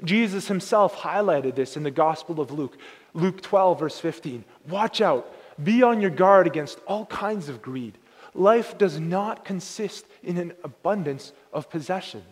Jesus 0.05 0.49
himself 0.49 0.97
highlighted 0.97 1.55
this 1.55 1.77
in 1.77 1.83
the 1.83 1.91
Gospel 1.91 2.41
of 2.41 2.51
Luke, 2.51 2.77
Luke 3.15 3.41
12, 3.41 3.81
verse 3.81 3.99
15. 3.99 4.45
Watch 4.69 5.01
out, 5.01 5.33
be 5.63 5.83
on 5.83 6.01
your 6.01 6.11
guard 6.11 6.47
against 6.47 6.79
all 6.87 7.07
kinds 7.07 7.49
of 7.49 7.63
greed. 7.63 7.99
Life 8.35 8.79
does 8.79 8.99
not 8.99 9.45
consist 9.45 10.07
in 10.23 10.39
an 10.39 10.55
abundance 10.65 11.33
of 11.53 11.71
possessions. 11.71 12.25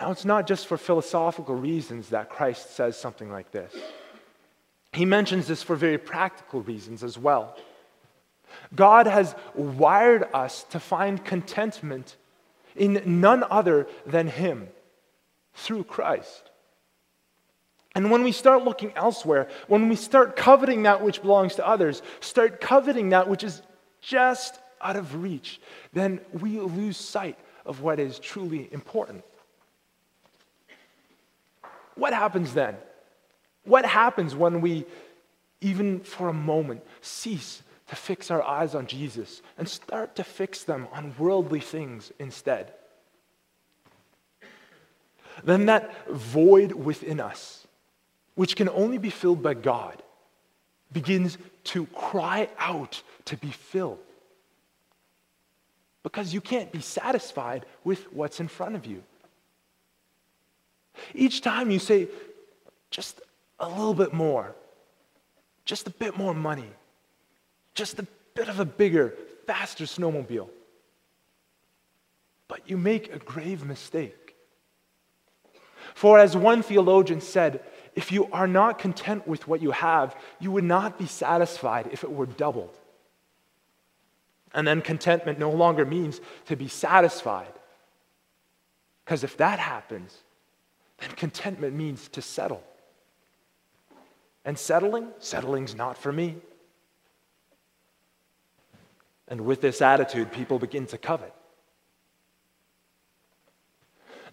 Now, 0.00 0.10
it's 0.10 0.24
not 0.24 0.46
just 0.46 0.66
for 0.66 0.78
philosophical 0.78 1.54
reasons 1.54 2.08
that 2.08 2.30
Christ 2.30 2.74
says 2.74 2.96
something 2.96 3.30
like 3.30 3.50
this. 3.50 3.74
He 4.92 5.04
mentions 5.04 5.46
this 5.46 5.62
for 5.62 5.76
very 5.76 5.98
practical 5.98 6.62
reasons 6.62 7.04
as 7.04 7.18
well. 7.18 7.56
God 8.74 9.06
has 9.06 9.34
wired 9.54 10.24
us 10.32 10.64
to 10.70 10.80
find 10.80 11.22
contentment 11.24 12.16
in 12.74 13.02
none 13.20 13.44
other 13.50 13.86
than 14.06 14.26
Him 14.26 14.68
through 15.54 15.84
Christ. 15.84 16.50
And 17.94 18.10
when 18.10 18.22
we 18.22 18.32
start 18.32 18.64
looking 18.64 18.92
elsewhere, 18.96 19.48
when 19.66 19.88
we 19.88 19.96
start 19.96 20.36
coveting 20.36 20.84
that 20.84 21.02
which 21.02 21.22
belongs 21.22 21.56
to 21.56 21.66
others, 21.66 22.02
start 22.20 22.60
coveting 22.60 23.10
that 23.10 23.28
which 23.28 23.44
is 23.44 23.62
just 24.00 24.58
out 24.80 24.96
of 24.96 25.22
reach, 25.22 25.60
then 25.92 26.20
we 26.32 26.58
lose 26.58 26.96
sight 26.96 27.36
of 27.66 27.82
what 27.82 28.00
is 28.00 28.18
truly 28.18 28.68
important. 28.72 29.24
What 32.00 32.14
happens 32.14 32.54
then? 32.54 32.76
What 33.64 33.84
happens 33.84 34.34
when 34.34 34.62
we, 34.62 34.86
even 35.60 36.00
for 36.00 36.30
a 36.30 36.32
moment, 36.32 36.82
cease 37.02 37.62
to 37.88 37.94
fix 37.94 38.30
our 38.30 38.42
eyes 38.42 38.74
on 38.74 38.86
Jesus 38.86 39.42
and 39.58 39.68
start 39.68 40.16
to 40.16 40.24
fix 40.24 40.64
them 40.64 40.88
on 40.94 41.14
worldly 41.18 41.60
things 41.60 42.10
instead? 42.18 42.72
Then 45.44 45.66
that 45.66 46.08
void 46.08 46.72
within 46.72 47.20
us, 47.20 47.66
which 48.34 48.56
can 48.56 48.70
only 48.70 48.96
be 48.96 49.10
filled 49.10 49.42
by 49.42 49.52
God, 49.52 50.02
begins 50.92 51.36
to 51.64 51.84
cry 51.88 52.48
out 52.58 53.02
to 53.26 53.36
be 53.36 53.50
filled. 53.50 53.98
Because 56.02 56.32
you 56.32 56.40
can't 56.40 56.72
be 56.72 56.80
satisfied 56.80 57.66
with 57.84 58.10
what's 58.10 58.40
in 58.40 58.48
front 58.48 58.74
of 58.74 58.86
you. 58.86 59.02
Each 61.14 61.40
time 61.40 61.70
you 61.70 61.78
say, 61.78 62.08
just 62.90 63.20
a 63.58 63.68
little 63.68 63.94
bit 63.94 64.12
more, 64.12 64.54
just 65.64 65.86
a 65.86 65.90
bit 65.90 66.16
more 66.16 66.34
money, 66.34 66.70
just 67.74 67.98
a 67.98 68.06
bit 68.34 68.48
of 68.48 68.60
a 68.60 68.64
bigger, 68.64 69.14
faster 69.46 69.84
snowmobile. 69.84 70.48
But 72.48 72.68
you 72.68 72.76
make 72.76 73.12
a 73.12 73.18
grave 73.18 73.64
mistake. 73.64 74.34
For 75.94 76.18
as 76.18 76.36
one 76.36 76.62
theologian 76.62 77.20
said, 77.20 77.62
if 77.94 78.12
you 78.12 78.28
are 78.32 78.46
not 78.46 78.78
content 78.78 79.26
with 79.26 79.46
what 79.48 79.60
you 79.60 79.72
have, 79.72 80.16
you 80.38 80.50
would 80.52 80.64
not 80.64 80.98
be 80.98 81.06
satisfied 81.06 81.88
if 81.92 82.04
it 82.04 82.10
were 82.10 82.26
doubled. 82.26 82.76
And 84.52 84.66
then 84.66 84.82
contentment 84.82 85.38
no 85.38 85.50
longer 85.50 85.84
means 85.84 86.20
to 86.46 86.56
be 86.56 86.68
satisfied. 86.68 87.52
Because 89.04 89.24
if 89.24 89.36
that 89.36 89.58
happens, 89.58 90.16
then 91.00 91.10
contentment 91.12 91.74
means 91.74 92.08
to 92.08 92.22
settle. 92.22 92.62
And 94.44 94.58
settling, 94.58 95.08
settling's 95.18 95.74
not 95.74 95.98
for 95.98 96.12
me. 96.12 96.36
And 99.28 99.42
with 99.42 99.60
this 99.60 99.80
attitude, 99.80 100.32
people 100.32 100.58
begin 100.58 100.86
to 100.86 100.98
covet. 100.98 101.32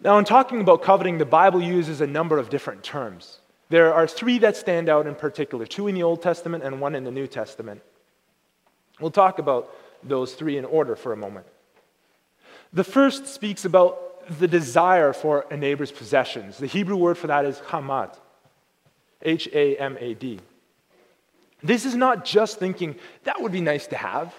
Now, 0.01 0.17
in 0.17 0.25
talking 0.25 0.61
about 0.61 0.83
coveting, 0.83 1.17
the 1.17 1.25
Bible 1.25 1.61
uses 1.61 2.01
a 2.01 2.07
number 2.07 2.37
of 2.37 2.49
different 2.49 2.83
terms. 2.83 3.39
There 3.69 3.93
are 3.93 4.07
three 4.07 4.39
that 4.39 4.55
stand 4.55 4.89
out 4.89 5.07
in 5.07 5.15
particular 5.15 5.65
two 5.65 5.87
in 5.87 5.95
the 5.95 6.03
Old 6.03 6.21
Testament 6.21 6.63
and 6.63 6.79
one 6.79 6.95
in 6.95 7.03
the 7.03 7.11
New 7.11 7.27
Testament. 7.27 7.81
We'll 8.99 9.11
talk 9.11 9.39
about 9.39 9.73
those 10.03 10.33
three 10.33 10.57
in 10.57 10.65
order 10.65 10.95
for 10.95 11.13
a 11.13 11.17
moment. 11.17 11.45
The 12.73 12.83
first 12.83 13.27
speaks 13.27 13.65
about 13.65 13.99
the 14.29 14.47
desire 14.47 15.13
for 15.13 15.45
a 15.51 15.57
neighbor's 15.57 15.91
possessions. 15.91 16.57
The 16.57 16.67
Hebrew 16.67 16.95
word 16.95 17.17
for 17.17 17.27
that 17.27 17.45
is 17.45 17.59
hamad, 17.59 18.15
H 19.21 19.47
A 19.53 19.75
M 19.77 19.97
A 19.99 20.13
D. 20.13 20.39
This 21.63 21.85
is 21.85 21.95
not 21.95 22.23
just 22.23 22.59
thinking, 22.59 22.95
that 23.23 23.41
would 23.41 23.51
be 23.51 23.61
nice 23.61 23.87
to 23.87 23.97
have. 23.97 24.33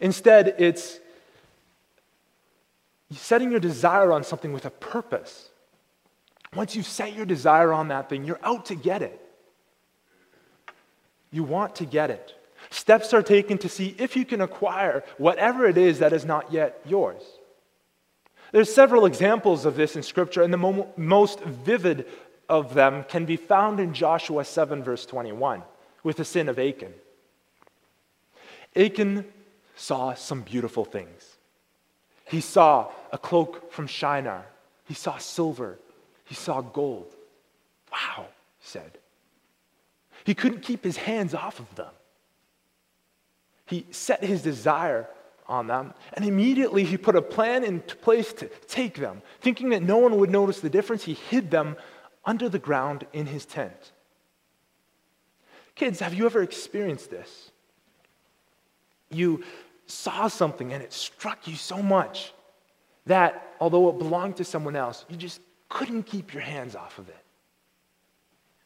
Instead, 0.00 0.56
it's 0.58 0.98
setting 3.12 3.50
your 3.50 3.60
desire 3.60 4.12
on 4.12 4.24
something 4.24 4.52
with 4.52 4.66
a 4.66 4.70
purpose. 4.70 5.48
Once 6.54 6.74
you've 6.74 6.86
set 6.86 7.14
your 7.14 7.26
desire 7.26 7.72
on 7.72 7.88
that 7.88 8.08
thing, 8.08 8.24
you're 8.24 8.40
out 8.42 8.66
to 8.66 8.74
get 8.74 9.02
it. 9.02 9.20
You 11.30 11.44
want 11.44 11.76
to 11.76 11.84
get 11.84 12.10
it. 12.10 12.34
Steps 12.70 13.14
are 13.14 13.22
taken 13.22 13.58
to 13.58 13.68
see 13.68 13.94
if 13.98 14.16
you 14.16 14.24
can 14.24 14.40
acquire 14.40 15.04
whatever 15.18 15.66
it 15.66 15.78
is 15.78 16.00
that 16.00 16.12
is 16.12 16.24
not 16.24 16.52
yet 16.52 16.80
yours. 16.84 17.22
There's 18.56 18.72
several 18.72 19.04
examples 19.04 19.66
of 19.66 19.76
this 19.76 19.96
in 19.96 20.02
Scripture, 20.02 20.40
and 20.40 20.50
the 20.50 20.56
mo- 20.56 20.90
most 20.96 21.40
vivid 21.40 22.06
of 22.48 22.72
them 22.72 23.04
can 23.04 23.26
be 23.26 23.36
found 23.36 23.78
in 23.80 23.92
Joshua 23.92 24.46
7, 24.46 24.82
verse 24.82 25.04
21, 25.04 25.62
with 26.02 26.16
the 26.16 26.24
sin 26.24 26.48
of 26.48 26.58
Achan. 26.58 26.94
Achan 28.74 29.26
saw 29.74 30.14
some 30.14 30.40
beautiful 30.40 30.86
things. 30.86 31.36
He 32.24 32.40
saw 32.40 32.90
a 33.12 33.18
cloak 33.18 33.70
from 33.70 33.86
Shinar, 33.86 34.46
he 34.86 34.94
saw 34.94 35.18
silver, 35.18 35.78
he 36.24 36.34
saw 36.34 36.62
gold. 36.62 37.14
Wow, 37.92 38.24
he 38.58 38.66
said. 38.66 38.92
He 40.24 40.32
couldn't 40.32 40.62
keep 40.62 40.82
his 40.82 40.96
hands 40.96 41.34
off 41.34 41.60
of 41.60 41.74
them. 41.74 41.92
He 43.66 43.84
set 43.90 44.24
his 44.24 44.40
desire 44.40 45.10
on 45.48 45.66
them, 45.66 45.94
and 46.12 46.24
immediately 46.24 46.84
he 46.84 46.96
put 46.96 47.16
a 47.16 47.22
plan 47.22 47.64
in 47.64 47.80
place 47.80 48.32
to 48.34 48.48
take 48.68 48.94
them. 48.96 49.22
Thinking 49.40 49.70
that 49.70 49.82
no 49.82 49.98
one 49.98 50.18
would 50.18 50.30
notice 50.30 50.60
the 50.60 50.70
difference, 50.70 51.04
he 51.04 51.14
hid 51.14 51.50
them 51.50 51.76
under 52.24 52.48
the 52.48 52.58
ground 52.58 53.06
in 53.12 53.26
his 53.26 53.46
tent. 53.46 53.92
Kids, 55.74 56.00
have 56.00 56.14
you 56.14 56.26
ever 56.26 56.42
experienced 56.42 57.10
this? 57.10 57.50
You 59.10 59.44
saw 59.86 60.26
something 60.28 60.72
and 60.72 60.82
it 60.82 60.92
struck 60.92 61.46
you 61.46 61.54
so 61.54 61.82
much 61.82 62.32
that 63.04 63.54
although 63.60 63.88
it 63.90 63.98
belonged 63.98 64.36
to 64.36 64.44
someone 64.44 64.74
else, 64.74 65.04
you 65.08 65.16
just 65.16 65.40
couldn't 65.68 66.04
keep 66.04 66.32
your 66.32 66.42
hands 66.42 66.74
off 66.74 66.98
of 66.98 67.08
it. 67.08 67.16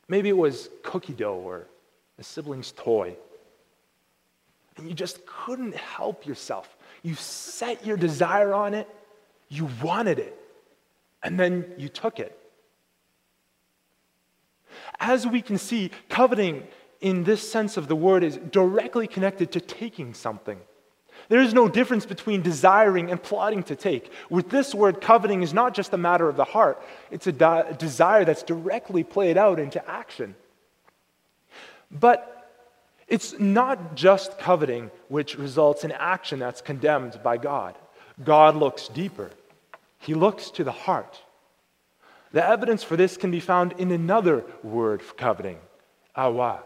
Maybe 0.09 0.29
it 0.29 0.37
was 0.37 0.71
cookie 0.83 1.13
dough 1.13 1.35
or 1.35 1.67
a 2.19 2.23
sibling's 2.23 2.73
toy 2.73 3.17
and 4.77 4.89
you 4.89 4.95
just 4.95 5.25
couldn't 5.27 5.75
help 5.75 6.27
yourself. 6.27 6.77
You 7.03 7.15
set 7.15 7.85
your 7.85 7.97
desire 7.97 8.53
on 8.55 8.75
it, 8.75 8.89
you 9.49 9.69
wanted 9.83 10.19
it, 10.19 10.37
and 11.23 11.39
then 11.39 11.73
you 11.77 11.89
took 11.89 12.19
it. 12.19 12.37
As 14.99 15.27
we 15.27 15.43
can 15.43 15.59
see, 15.59 15.91
coveting 16.09 16.67
in 17.01 17.25
this 17.25 17.51
sense 17.51 17.77
of 17.77 17.89
the 17.89 17.97
word 17.97 18.23
is 18.23 18.37
directly 18.37 19.07
connected 19.07 19.53
to 19.53 19.61
taking 19.61 20.15
something. 20.15 20.59
There 21.29 21.41
is 21.41 21.55
no 21.55 21.69
difference 21.69 22.07
between 22.07 22.43
desiring 22.43 23.11
and 23.11 23.23
plotting 23.23 23.63
to 23.65 23.77
take. 23.77 24.11
With 24.31 24.51
this 24.51 24.75
word, 24.75 25.01
coveting 25.01 25.43
is 25.43 25.55
not 25.55 25.75
just 25.75 25.93
a 25.93 25.99
matter 25.99 26.29
of 26.29 26.37
the 26.37 26.45
heart, 26.45 26.83
it's 27.11 27.27
a 27.27 27.33
de- 27.33 27.77
desire 27.79 28.25
that's 28.25 28.43
directly 28.43 29.05
played 29.05 29.37
out 29.37 29.59
into 29.59 29.87
action. 29.89 30.35
But 31.91 32.40
it's 33.11 33.39
not 33.39 33.97
just 33.97 34.39
coveting 34.39 34.91
which 35.09 35.37
results 35.37 35.83
in 35.85 35.91
action 35.93 36.39
that's 36.39 36.63
condemned 36.63 37.21
by 37.23 37.37
God. 37.37 37.77
God 38.25 38.57
looks 38.57 38.89
deeper, 38.89 39.31
He 39.99 40.15
looks 40.15 40.51
to 40.53 40.65
the 40.65 40.73
heart. 40.73 41.21
The 42.33 42.47
evidence 42.47 42.85
for 42.85 42.97
this 42.97 43.17
can 43.17 43.33
be 43.33 43.41
found 43.41 43.73
in 43.73 43.91
another 43.91 44.45
word 44.63 45.03
for 45.03 45.15
coveting, 45.15 45.59
awa. 46.15 46.63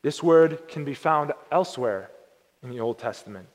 This 0.00 0.22
word 0.22 0.66
can 0.68 0.84
be 0.84 0.94
found 0.94 1.32
elsewhere 1.50 2.10
in 2.62 2.70
the 2.70 2.80
Old 2.80 2.98
Testament. 2.98 3.46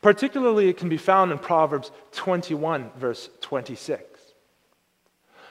Particularly, 0.00 0.68
it 0.68 0.76
can 0.76 0.88
be 0.88 0.96
found 0.96 1.32
in 1.32 1.38
Proverbs 1.38 1.90
21, 2.12 2.92
verse 2.96 3.28
26. 3.40 4.02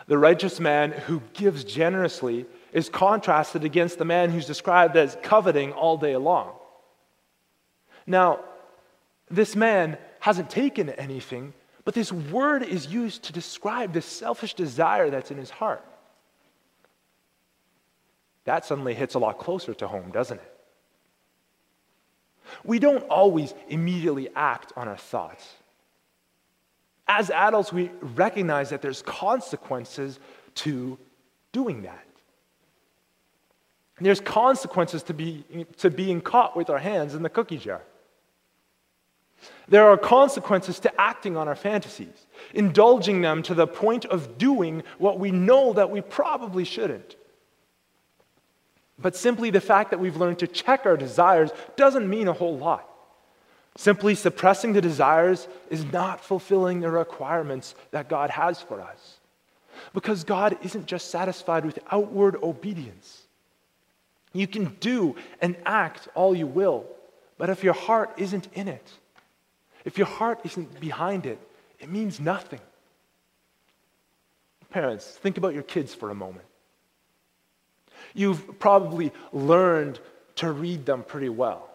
The 0.07 0.17
righteous 0.17 0.59
man 0.59 0.91
who 0.91 1.21
gives 1.33 1.63
generously 1.63 2.45
is 2.75 2.89
contrasted 2.89 3.63
against 3.63 3.97
the 3.97 4.03
man 4.03 4.29
who's 4.29 4.45
described 4.45 4.97
as 4.97 5.17
coveting 5.23 5.71
all 5.71 5.95
day 5.95 6.17
long. 6.17 6.51
Now, 8.05 8.41
this 9.31 9.55
man 9.55 9.97
hasn't 10.19 10.49
taken 10.49 10.89
anything, 10.89 11.53
but 11.85 11.93
this 11.93 12.11
word 12.11 12.63
is 12.63 12.87
used 12.87 13.23
to 13.23 13.33
describe 13.33 13.93
this 13.93 14.05
selfish 14.05 14.55
desire 14.55 15.09
that's 15.09 15.31
in 15.31 15.37
his 15.37 15.49
heart. 15.49 15.85
That 18.43 18.65
suddenly 18.65 18.93
hits 18.93 19.15
a 19.15 19.19
lot 19.19 19.39
closer 19.39 19.73
to 19.75 19.87
home, 19.87 20.11
doesn't 20.11 20.37
it? 20.37 20.51
We 22.65 22.79
don't 22.79 23.03
always 23.03 23.53
immediately 23.69 24.27
act 24.35 24.73
on 24.75 24.89
our 24.89 24.97
thoughts. 24.97 25.47
As 27.07 27.29
adults, 27.29 27.71
we 27.71 27.89
recognize 28.01 28.71
that 28.71 28.81
there's 28.81 29.01
consequences 29.01 30.19
to 30.55 30.99
doing 31.53 31.83
that. 31.83 32.05
There's 33.99 34.19
consequences 34.19 35.03
to, 35.03 35.13
be, 35.13 35.45
to 35.77 35.89
being 35.89 36.21
caught 36.21 36.57
with 36.57 36.69
our 36.69 36.79
hands 36.79 37.15
in 37.15 37.23
the 37.23 37.29
cookie 37.29 37.57
jar. 37.57 37.81
There 39.67 39.87
are 39.87 39.97
consequences 39.97 40.79
to 40.81 41.01
acting 41.01 41.37
on 41.37 41.47
our 41.47 41.55
fantasies, 41.55 42.27
indulging 42.53 43.21
them 43.21 43.41
to 43.43 43.53
the 43.53 43.67
point 43.67 44.05
of 44.05 44.37
doing 44.37 44.83
what 44.97 45.19
we 45.19 45.31
know 45.31 45.73
that 45.73 45.89
we 45.89 46.01
probably 46.01 46.65
shouldn't. 46.65 47.15
But 48.97 49.15
simply 49.15 49.49
the 49.49 49.61
fact 49.61 49.91
that 49.91 49.99
we've 49.99 50.15
learned 50.15 50.39
to 50.39 50.47
check 50.47 50.85
our 50.85 50.97
desires 50.97 51.51
doesn't 51.75 52.09
mean 52.09 52.27
a 52.27 52.33
whole 52.33 52.57
lot. 52.57 52.89
Simply 53.77 54.15
suppressing 54.15 54.73
the 54.73 54.81
desires 54.81 55.47
is 55.69 55.83
not 55.85 56.23
fulfilling 56.23 56.79
the 56.79 56.89
requirements 56.89 57.75
that 57.91 58.07
God 58.07 58.29
has 58.29 58.61
for 58.61 58.79
us. 58.81 59.19
Because 59.93 60.23
God 60.23 60.57
isn't 60.63 60.85
just 60.85 61.09
satisfied 61.09 61.65
with 61.65 61.79
outward 61.91 62.37
obedience. 62.41 63.24
You 64.35 64.47
can 64.47 64.75
do 64.81 65.15
and 65.41 65.55
act 65.65 66.09
all 66.13 66.35
you 66.35 66.45
will, 66.45 66.85
but 67.37 67.49
if 67.49 67.63
your 67.63 67.73
heart 67.73 68.11
isn't 68.17 68.49
in 68.53 68.67
it, 68.67 68.85
if 69.85 69.97
your 69.97 70.07
heart 70.07 70.41
isn't 70.43 70.77
behind 70.81 71.25
it, 71.25 71.39
it 71.79 71.89
means 71.89 72.19
nothing. 72.19 72.59
Parents, 74.71 75.09
think 75.09 75.37
about 75.37 75.53
your 75.53 75.63
kids 75.63 75.95
for 75.95 76.09
a 76.09 76.15
moment. 76.15 76.45
You've 78.13 78.59
probably 78.59 79.13
learned 79.31 80.01
to 80.35 80.51
read 80.51 80.85
them 80.85 81.03
pretty 81.03 81.29
well. 81.29 81.69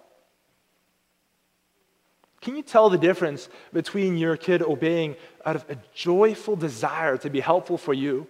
Can 2.43 2.57
you 2.57 2.63
tell 2.63 2.91
the 2.91 2.99
difference 2.99 3.49
between 3.73 4.19
your 4.19 4.37
kid 4.37 4.61
obeying 4.61 5.17
out 5.47 5.57
of 5.57 5.65
a 5.71 5.79
joyful 5.95 6.57
desire 6.57 7.17
to 7.19 7.31
be 7.31 7.41
helpful 7.41 7.79
for 7.79 7.95
you 7.95 8.27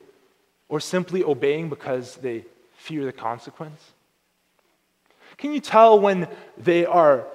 or 0.68 0.78
simply 0.78 1.24
obeying 1.24 1.68
because 1.68 2.14
they 2.16 2.44
fear 2.76 3.04
the 3.04 3.12
consequence? 3.12 3.92
Can 5.40 5.54
you 5.54 5.60
tell 5.60 5.98
when 5.98 6.28
they 6.58 6.84
are 6.84 7.26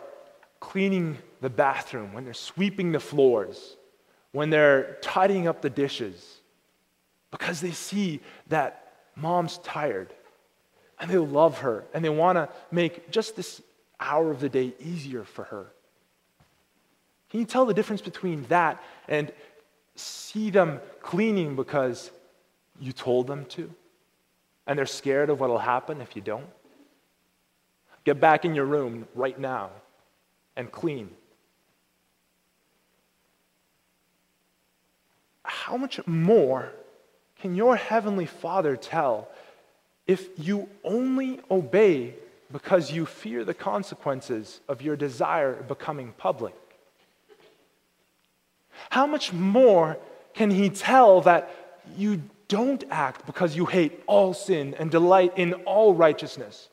cleaning 0.60 1.18
the 1.42 1.50
bathroom, 1.50 2.14
when 2.14 2.24
they're 2.24 2.36
sweeping 2.36 2.92
the 2.92 3.00
floors, 3.00 3.78
when 4.32 4.52
they're 4.52 4.98
tidying 5.02 5.48
up 5.48 5.64
the 5.64 5.72
dishes? 5.72 6.38
Because 7.32 7.62
they 7.62 7.72
see 7.72 8.22
that 8.48 8.94
mom's 9.16 9.58
tired 9.58 10.14
and 11.00 11.10
they 11.10 11.18
love 11.18 11.60
her 11.60 11.84
and 11.96 12.06
they 12.06 12.10
want 12.10 12.36
to 12.36 12.48
make 12.72 13.10
just 13.10 13.36
this 13.36 13.60
hour 14.00 14.30
of 14.30 14.40
the 14.40 14.50
day 14.50 14.76
easier 14.80 15.24
for 15.24 15.46
her. 15.46 15.66
Can 17.32 17.40
you 17.40 17.46
tell 17.48 17.66
the 17.66 17.74
difference 17.74 18.04
between 18.04 18.44
that 18.50 18.84
and 19.08 19.32
see 19.96 20.52
them 20.52 20.80
cleaning 21.02 21.56
because 21.56 22.12
you 22.80 22.92
told 22.92 23.26
them 23.26 23.46
to, 23.46 23.74
and 24.68 24.78
they're 24.78 24.86
scared 24.86 25.32
of 25.32 25.40
what 25.40 25.50
will 25.50 25.58
happen 25.58 26.02
if 26.02 26.16
you 26.16 26.22
don't? 26.22 26.46
Get 28.06 28.20
back 28.20 28.46
in 28.46 28.54
your 28.54 28.66
room 28.66 29.08
right 29.16 29.38
now 29.38 29.72
and 30.56 30.72
clean. 30.72 31.10
How 35.44 35.76
much 35.76 36.00
more 36.08 36.72
can 37.42 37.56
your 37.56 37.76
heavenly 37.76 38.28
Father 38.28 38.78
tell 38.78 39.28
if 40.06 40.30
you 40.38 40.70
only 40.84 41.40
obey 41.50 42.14
because 42.52 42.92
you 42.92 43.08
fear 43.08 43.44
the 43.44 43.56
consequences 43.56 44.62
of 44.70 44.84
your 44.84 44.96
desire 44.96 45.54
becoming 45.64 46.14
public? 46.18 46.54
How 48.92 49.08
much 49.08 49.34
more 49.34 49.98
can 50.36 50.52
He 50.52 50.70
tell 50.70 51.22
that 51.22 51.50
you 51.98 52.22
don't 52.48 52.84
act 52.92 53.26
because 53.26 53.56
you 53.56 53.66
hate 53.66 54.04
all 54.06 54.36
sin 54.36 54.76
and 54.78 54.92
delight 54.92 55.34
in 55.38 55.54
all 55.66 55.96
righteousness? 55.96 56.70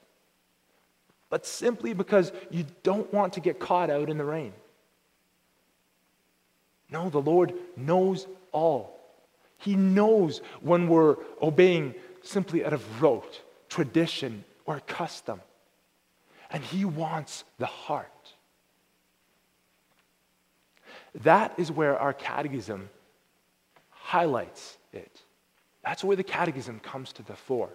But 1.33 1.47
simply 1.47 1.95
because 1.95 2.31
you 2.51 2.67
don't 2.83 3.11
want 3.11 3.33
to 3.33 3.41
get 3.41 3.59
caught 3.59 3.89
out 3.89 4.11
in 4.11 4.19
the 4.19 4.25
rain. 4.25 4.53
No, 6.91 7.09
the 7.09 7.23
Lord 7.23 7.55
knows 7.75 8.27
all. 8.53 9.01
He 9.57 9.75
knows 9.75 10.43
when 10.61 10.89
we're 10.89 11.17
obeying 11.41 11.95
simply 12.23 12.67
out 12.67 12.75
of 12.75 13.01
rote, 13.01 13.41
tradition, 13.71 14.45
or 14.67 14.81
custom. 14.81 15.41
And 16.51 16.63
He 16.63 16.85
wants 16.85 17.45
the 17.57 17.65
heart. 17.65 18.35
That 21.23 21.55
is 21.57 21.73
where 21.73 21.99
our 21.99 22.13
catechism 22.13 22.91
highlights 23.89 24.77
it. 24.93 25.23
That's 25.83 26.05
where 26.05 26.17
the 26.17 26.25
catechism 26.25 26.81
comes 26.81 27.11
to 27.15 27.23
the 27.23 27.37
fore. 27.37 27.71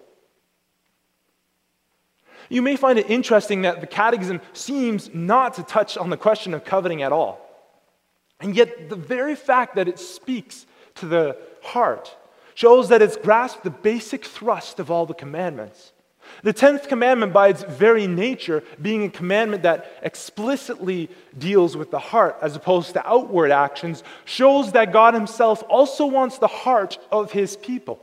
You 2.50 2.62
may 2.62 2.76
find 2.76 2.98
it 2.98 3.10
interesting 3.10 3.64
that 3.64 3.82
the 3.82 3.88
Catechism 3.88 4.42
seems 4.54 5.14
not 5.14 5.56
to 5.56 5.64
touch 5.64 5.98
on 5.98 6.10
the 6.10 6.18
question 6.18 6.54
of 6.54 6.64
coveting 6.64 7.02
at 7.02 7.12
all. 7.12 7.42
And 8.40 8.56
yet, 8.56 8.90
the 8.90 8.96
very 8.96 9.36
fact 9.36 9.76
that 9.76 9.88
it 9.88 10.00
speaks 10.00 10.66
to 10.96 11.08
the 11.08 11.38
heart 11.62 12.16
shows 12.56 12.90
that 12.90 13.02
it's 13.02 13.18
grasped 13.18 13.64
the 13.64 13.70
basic 13.70 14.26
thrust 14.26 14.80
of 14.80 14.90
all 14.90 15.06
the 15.06 15.14
commandments. 15.14 15.92
The 16.44 16.54
10th 16.54 16.90
commandment, 16.90 17.32
by 17.34 17.50
its 17.50 17.64
very 17.64 18.06
nature, 18.06 18.64
being 18.82 19.06
a 19.06 19.10
commandment 19.10 19.64
that 19.64 20.00
explicitly 20.02 21.10
deals 21.38 21.78
with 21.78 21.90
the 21.90 22.00
heart 22.00 22.38
as 22.42 22.56
opposed 22.56 22.94
to 22.94 23.08
outward 23.08 23.52
actions, 23.52 24.04
shows 24.26 24.74
that 24.74 24.92
God 24.92 25.14
Himself 25.14 25.64
also 25.70 26.06
wants 26.06 26.38
the 26.38 26.48
heart 26.48 27.00
of 27.12 27.32
His 27.32 27.56
people. 27.56 28.00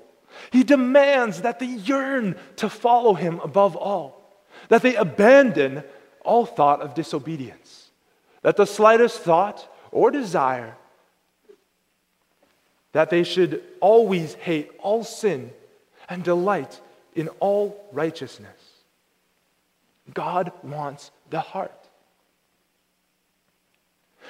He 0.50 0.64
demands 0.64 1.42
that 1.42 1.58
they 1.58 1.66
yearn 1.66 2.36
to 2.56 2.68
follow 2.68 3.14
Him 3.14 3.40
above 3.40 3.76
all 3.76 4.23
that 4.68 4.82
they 4.82 4.96
abandon 4.96 5.82
all 6.24 6.46
thought 6.46 6.80
of 6.80 6.94
disobedience, 6.94 7.90
that 8.42 8.56
the 8.56 8.66
slightest 8.66 9.20
thought 9.20 9.68
or 9.90 10.10
desire 10.10 10.76
that 12.92 13.10
they 13.10 13.24
should 13.24 13.62
always 13.80 14.34
hate 14.34 14.70
all 14.78 15.02
sin 15.04 15.50
and 16.08 16.22
delight 16.22 16.80
in 17.14 17.28
all 17.40 17.88
righteousness. 17.92 18.60
God 20.12 20.52
wants 20.62 21.10
the 21.30 21.40
heart. 21.40 21.88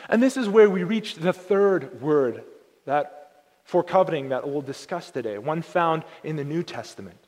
And 0.09 0.23
this 0.23 0.37
is 0.37 0.49
where 0.49 0.69
we 0.69 0.83
reach 0.83 1.17
the 1.17 1.33
third 1.33 2.01
word 2.01 2.43
that 2.85 3.25
for 3.65 3.83
coveting 3.83 4.29
that 4.29 4.49
we'll 4.49 4.63
discuss 4.63 5.11
today, 5.11 5.39
one 5.39 5.63
found 5.63 6.05
in 6.23 6.37
the 6.37 6.45
New 6.45 6.63
Testament. 6.63 7.19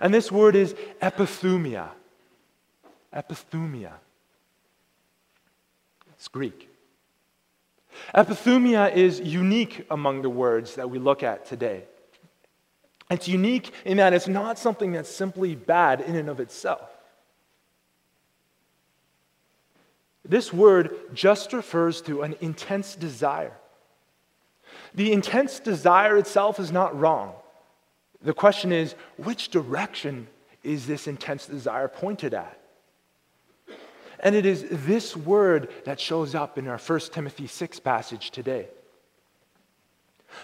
And 0.00 0.14
this 0.14 0.32
word 0.32 0.56
is 0.56 0.74
epithumia. 1.02 1.88
Epithumia. 3.14 3.92
It's 6.14 6.28
Greek. 6.28 6.68
Epithumia 8.14 8.94
is 8.94 9.20
unique 9.20 9.86
among 9.90 10.22
the 10.22 10.30
words 10.30 10.76
that 10.76 10.88
we 10.88 10.98
look 10.98 11.22
at 11.22 11.44
today. 11.44 11.84
It's 13.10 13.26
unique 13.26 13.72
in 13.84 13.96
that 13.96 14.12
it's 14.12 14.28
not 14.28 14.58
something 14.58 14.92
that's 14.92 15.10
simply 15.10 15.54
bad 15.54 16.00
in 16.00 16.14
and 16.14 16.28
of 16.28 16.40
itself. 16.40 16.88
This 20.24 20.52
word 20.52 20.94
just 21.12 21.52
refers 21.52 22.00
to 22.02 22.22
an 22.22 22.36
intense 22.40 22.94
desire. 22.94 23.56
The 24.94 25.12
intense 25.12 25.58
desire 25.58 26.16
itself 26.16 26.60
is 26.60 26.70
not 26.70 26.98
wrong. 26.98 27.32
The 28.22 28.34
question 28.34 28.72
is, 28.72 28.94
which 29.16 29.48
direction 29.48 30.28
is 30.62 30.86
this 30.86 31.06
intense 31.06 31.46
desire 31.46 31.88
pointed 31.88 32.34
at? 32.34 32.58
And 34.22 34.34
it 34.34 34.44
is 34.44 34.66
this 34.68 35.16
word 35.16 35.70
that 35.84 35.98
shows 35.98 36.34
up 36.34 36.58
in 36.58 36.68
our 36.68 36.76
1 36.76 37.00
Timothy 37.12 37.46
6 37.46 37.80
passage 37.80 38.30
today. 38.30 38.68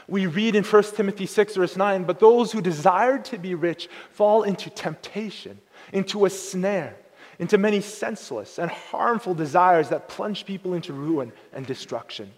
We 0.08 0.26
read 0.26 0.56
in 0.56 0.64
1 0.64 0.82
Timothy 0.94 1.26
6, 1.26 1.56
verse 1.56 1.76
9, 1.76 2.04
but 2.04 2.18
those 2.18 2.52
who 2.52 2.60
desire 2.60 3.18
to 3.18 3.38
be 3.38 3.54
rich 3.54 3.88
fall 4.10 4.42
into 4.42 4.70
temptation, 4.70 5.60
into 5.92 6.24
a 6.24 6.30
snare, 6.30 6.96
into 7.38 7.58
many 7.58 7.82
senseless 7.82 8.58
and 8.58 8.70
harmful 8.70 9.34
desires 9.34 9.90
that 9.90 10.08
plunge 10.08 10.46
people 10.46 10.72
into 10.72 10.92
ruin 10.92 11.32
and 11.52 11.66
destruction. 11.66 12.32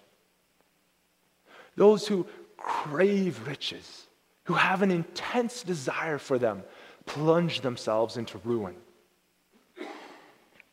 Those 1.77 2.09
who 2.09 2.27
crave 2.57 3.46
riches, 3.46 4.08
who 4.48 4.54
have 4.54 4.80
an 4.80 4.90
intense 4.90 5.62
desire 5.62 6.16
for 6.16 6.38
them, 6.38 6.62
plunge 7.04 7.61
themselves 7.61 8.16
into 8.16 8.38
ruin. 8.38 8.74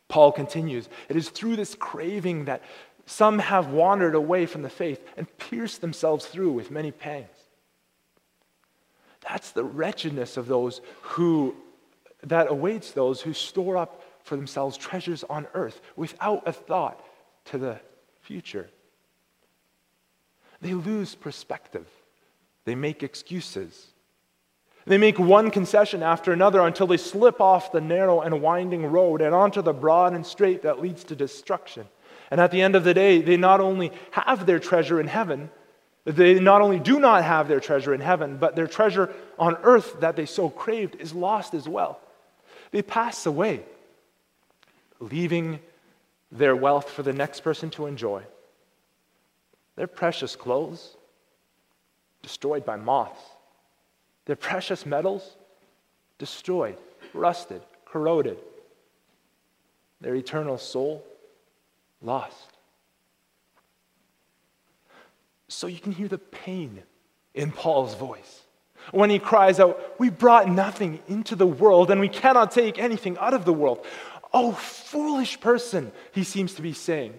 Paul 0.08 0.32
continues 0.32 0.88
It 1.10 1.18
is 1.18 1.30
through 1.30 1.58
this 1.58 1.76
craving 1.76 2.46
that 2.46 2.62
some 3.06 3.38
have 3.38 3.68
wandered 3.68 4.16
away 4.16 4.46
from 4.46 4.62
the 4.62 4.70
faith 4.70 5.06
and 5.18 5.38
pierced 5.38 5.82
themselves 5.82 6.26
through 6.26 6.54
with 6.54 6.72
many 6.72 6.92
pangs. 6.92 7.28
That's 9.28 9.52
the 9.52 9.66
wretchedness 9.66 10.38
of 10.38 10.48
those 10.48 10.80
who, 11.02 11.54
that 12.24 12.50
awaits 12.50 12.92
those 12.92 13.20
who 13.20 13.34
store 13.34 13.76
up 13.76 14.02
for 14.24 14.38
themselves 14.38 14.78
treasures 14.78 15.26
on 15.26 15.48
earth 15.54 15.82
without 15.98 16.48
a 16.48 16.54
thought 16.54 17.06
to 17.46 17.58
the 17.58 17.82
future. 18.22 18.70
They 20.62 20.74
lose 20.74 21.14
perspective. 21.14 21.88
They 22.66 22.76
make 22.76 23.04
excuses. 23.04 23.88
They 24.86 24.98
make 24.98 25.18
one 25.18 25.50
concession 25.50 26.04
after 26.04 26.32
another 26.32 26.62
until 26.62 26.88
they 26.88 26.98
slip 26.98 27.42
off 27.42 27.72
the 27.72 27.82
narrow 27.82 28.22
and 28.22 28.42
winding 28.42 28.86
road 28.86 29.22
and 29.22 29.34
onto 29.34 29.62
the 29.62 29.74
broad 29.74 30.14
and 30.14 30.26
straight 30.26 30.62
that 30.64 30.82
leads 30.82 31.04
to 31.06 31.16
destruction. 31.16 31.88
And 32.30 32.40
at 32.40 32.52
the 32.52 32.62
end 32.62 32.76
of 32.76 32.84
the 32.84 32.94
day, 32.94 33.22
they 33.22 33.38
not 33.38 33.62
only 33.62 33.92
have 34.12 34.46
their 34.46 34.60
treasure 34.60 35.00
in 35.00 35.08
heaven, 35.08 35.50
they 36.06 36.40
not 36.40 36.62
only 36.62 36.80
do 36.80 37.00
not 37.00 37.24
have 37.24 37.48
their 37.48 37.60
treasure 37.60 37.94
in 37.94 38.02
heaven, 38.02 38.38
but 38.38 38.56
their 38.56 38.68
treasure 38.68 39.12
on 39.40 39.58
earth 39.64 40.00
that 40.02 40.16
they 40.16 40.28
so 40.28 40.50
craved 40.50 40.96
is 41.00 41.14
lost 41.14 41.56
as 41.56 41.68
well. 41.68 42.00
They 42.72 42.84
pass 42.84 43.26
away, 43.26 43.64
leaving 45.00 45.60
their 46.32 46.56
wealth 46.56 46.90
for 46.90 47.02
the 47.02 47.14
next 47.14 47.40
person 47.42 47.72
to 47.72 47.88
enjoy. 47.88 48.24
Their 49.76 49.88
precious 49.88 50.36
clothes 50.36 50.96
destroyed 52.26 52.66
by 52.66 52.76
moths. 52.76 53.22
Their 54.26 54.36
precious 54.36 54.84
metals 54.84 55.38
destroyed, 56.18 56.78
rusted, 57.14 57.62
corroded. 57.86 58.40
Their 60.02 60.16
eternal 60.16 60.58
soul 60.58 61.06
lost. 62.02 62.50
So 65.48 65.68
you 65.68 65.78
can 65.78 65.92
hear 65.92 66.08
the 66.08 66.18
pain 66.18 66.82
in 67.36 67.52
Paul's 67.52 67.94
voice 67.94 68.42
when 68.92 69.12
he 69.12 69.20
cries 69.20 69.60
out, 69.60 70.00
We 70.00 70.10
brought 70.10 70.50
nothing 70.50 71.00
into 71.08 71.36
the 71.36 71.46
world 71.48 71.92
and 71.92 72.02
we 72.02 72.10
cannot 72.10 72.52
take 72.52 72.80
anything 72.80 73.20
out 73.20 73.36
of 73.36 73.46
the 73.46 73.54
world. 73.54 73.86
Oh, 74.34 74.52
foolish 74.52 75.40
person, 75.40 75.92
he 76.12 76.24
seems 76.24 76.56
to 76.56 76.64
be 76.64 76.74
saying. 76.74 77.14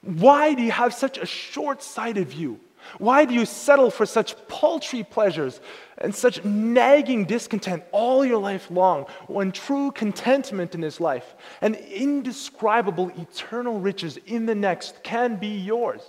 Why 0.00 0.54
do 0.54 0.62
you 0.62 0.70
have 0.70 0.94
such 0.94 1.18
a 1.18 1.26
short 1.26 1.82
sighted 1.82 2.28
view? 2.28 2.60
Why 2.98 3.24
do 3.24 3.34
you 3.34 3.46
settle 3.46 3.90
for 3.90 4.06
such 4.06 4.34
paltry 4.48 5.02
pleasures 5.02 5.60
and 5.98 6.14
such 6.14 6.44
nagging 6.44 7.24
discontent 7.24 7.84
all 7.92 8.24
your 8.24 8.38
life 8.38 8.70
long 8.70 9.06
when 9.26 9.52
true 9.52 9.90
contentment 9.90 10.74
in 10.74 10.80
this 10.80 11.00
life 11.00 11.34
and 11.60 11.76
indescribable 11.76 13.10
eternal 13.16 13.80
riches 13.80 14.18
in 14.26 14.46
the 14.46 14.54
next 14.54 15.02
can 15.02 15.36
be 15.36 15.48
yours? 15.48 16.02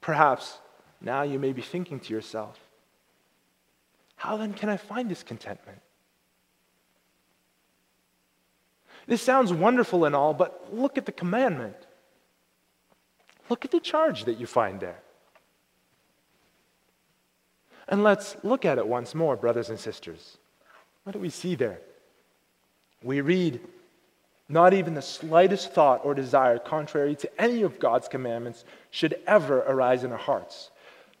Perhaps 0.00 0.58
now 1.00 1.22
you 1.22 1.38
may 1.38 1.52
be 1.52 1.62
thinking 1.62 2.00
to 2.00 2.12
yourself, 2.12 2.58
how 4.16 4.36
then 4.36 4.54
can 4.54 4.68
I 4.68 4.76
find 4.76 5.10
this 5.10 5.22
contentment? 5.22 5.80
This 9.06 9.22
sounds 9.22 9.52
wonderful 9.52 10.04
and 10.04 10.16
all, 10.16 10.34
but 10.34 10.72
look 10.72 10.98
at 10.98 11.06
the 11.06 11.12
commandment. 11.12 11.76
Look 13.48 13.64
at 13.64 13.70
the 13.70 13.80
charge 13.80 14.24
that 14.24 14.38
you 14.38 14.46
find 14.46 14.80
there. 14.80 14.98
And 17.88 18.02
let's 18.02 18.36
look 18.42 18.64
at 18.64 18.78
it 18.78 18.86
once 18.86 19.14
more, 19.14 19.36
brothers 19.36 19.70
and 19.70 19.78
sisters. 19.78 20.38
What 21.04 21.12
do 21.12 21.18
we 21.18 21.30
see 21.30 21.54
there? 21.54 21.78
We 23.02 23.20
read, 23.20 23.60
not 24.48 24.74
even 24.74 24.94
the 24.94 25.02
slightest 25.02 25.72
thought 25.72 26.04
or 26.04 26.14
desire 26.14 26.58
contrary 26.58 27.14
to 27.16 27.40
any 27.40 27.62
of 27.62 27.78
God's 27.78 28.08
commandments 28.08 28.64
should 28.90 29.20
ever 29.26 29.58
arise 29.60 30.02
in 30.02 30.10
our 30.10 30.18
hearts. 30.18 30.70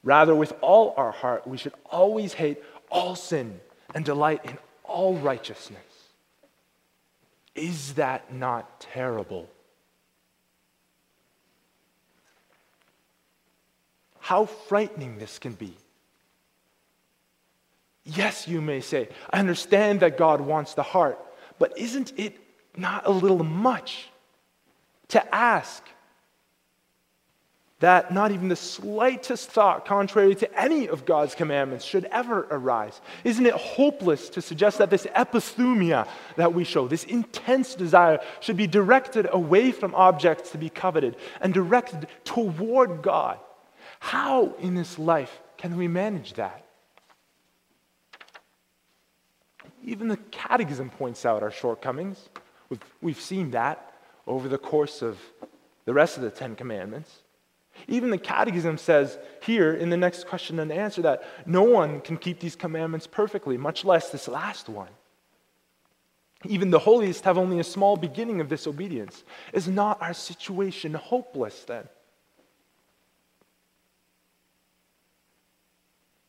Rather, 0.02 0.34
with 0.34 0.52
all 0.60 0.94
our 0.96 1.12
heart, 1.12 1.46
we 1.46 1.56
should 1.56 1.74
always 1.84 2.32
hate 2.32 2.58
all 2.90 3.14
sin 3.14 3.60
and 3.94 4.04
delight 4.04 4.44
in 4.44 4.58
all 4.84 5.14
righteousness. 5.16 5.80
Is 7.54 7.94
that 7.94 8.32
not 8.32 8.80
terrible? 8.80 9.48
How 14.26 14.46
frightening 14.46 15.18
this 15.18 15.38
can 15.38 15.52
be. 15.52 15.72
Yes, 18.02 18.48
you 18.48 18.60
may 18.60 18.80
say, 18.80 19.08
I 19.30 19.38
understand 19.38 20.00
that 20.00 20.18
God 20.18 20.40
wants 20.40 20.74
the 20.74 20.82
heart, 20.82 21.16
but 21.60 21.78
isn't 21.78 22.12
it 22.16 22.36
not 22.76 23.06
a 23.06 23.10
little 23.12 23.44
much 23.44 24.08
to 25.10 25.32
ask 25.32 25.80
that 27.78 28.12
not 28.12 28.32
even 28.32 28.48
the 28.48 28.56
slightest 28.56 29.48
thought 29.48 29.86
contrary 29.86 30.34
to 30.34 30.60
any 30.60 30.88
of 30.88 31.04
God's 31.04 31.36
commandments 31.36 31.84
should 31.84 32.06
ever 32.06 32.48
arise? 32.50 33.00
Isn't 33.22 33.46
it 33.46 33.54
hopeless 33.54 34.28
to 34.30 34.42
suggest 34.42 34.78
that 34.78 34.90
this 34.90 35.06
epithumia 35.14 36.08
that 36.34 36.52
we 36.52 36.64
show, 36.64 36.88
this 36.88 37.04
intense 37.04 37.76
desire, 37.76 38.18
should 38.40 38.56
be 38.56 38.66
directed 38.66 39.28
away 39.30 39.70
from 39.70 39.94
objects 39.94 40.50
to 40.50 40.58
be 40.58 40.68
coveted 40.68 41.14
and 41.40 41.54
directed 41.54 42.08
toward 42.24 43.02
God? 43.02 43.38
How 44.06 44.54
in 44.60 44.76
this 44.76 45.00
life 45.00 45.40
can 45.56 45.76
we 45.76 45.88
manage 45.88 46.34
that? 46.34 46.64
Even 49.82 50.06
the 50.06 50.16
Catechism 50.30 50.90
points 50.90 51.26
out 51.26 51.42
our 51.42 51.50
shortcomings. 51.50 52.28
We've, 52.68 52.84
we've 53.02 53.20
seen 53.20 53.50
that 53.50 53.94
over 54.24 54.46
the 54.46 54.58
course 54.58 55.02
of 55.02 55.18
the 55.86 55.92
rest 55.92 56.16
of 56.16 56.22
the 56.22 56.30
Ten 56.30 56.54
Commandments. 56.54 57.10
Even 57.88 58.10
the 58.10 58.18
Catechism 58.18 58.78
says 58.78 59.18
here 59.42 59.74
in 59.74 59.90
the 59.90 59.96
next 59.96 60.28
question 60.28 60.60
and 60.60 60.70
answer 60.70 61.02
that 61.02 61.24
no 61.44 61.64
one 61.64 62.00
can 62.00 62.16
keep 62.16 62.38
these 62.38 62.54
commandments 62.54 63.08
perfectly, 63.08 63.56
much 63.56 63.84
less 63.84 64.10
this 64.10 64.28
last 64.28 64.68
one. 64.68 64.92
Even 66.44 66.70
the 66.70 66.78
holiest 66.78 67.24
have 67.24 67.38
only 67.38 67.58
a 67.58 67.64
small 67.64 67.96
beginning 67.96 68.40
of 68.40 68.48
this 68.48 68.68
obedience. 68.68 69.24
Is 69.52 69.66
not 69.66 70.00
our 70.00 70.14
situation 70.14 70.94
hopeless 70.94 71.64
then? 71.64 71.88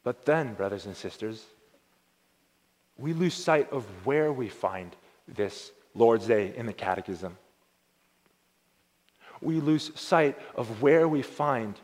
But 0.07 0.23
then, 0.23 0.53
brothers 0.53 0.85
and 0.85 0.95
sisters, 0.95 1.43
we 2.97 3.11
lose 3.11 3.33
sight 3.33 3.69
of 3.73 3.83
where 4.05 4.31
we 4.31 4.47
find 4.47 4.95
this 5.27 5.73
Lord's 5.93 6.27
Day 6.27 6.53
in 6.55 6.65
the 6.65 6.71
Catechism. 6.71 7.37
We 9.41 9.59
lose 9.59 9.91
sight 9.99 10.37
of 10.55 10.81
where 10.81 11.09
we 11.09 11.23
find 11.23 11.77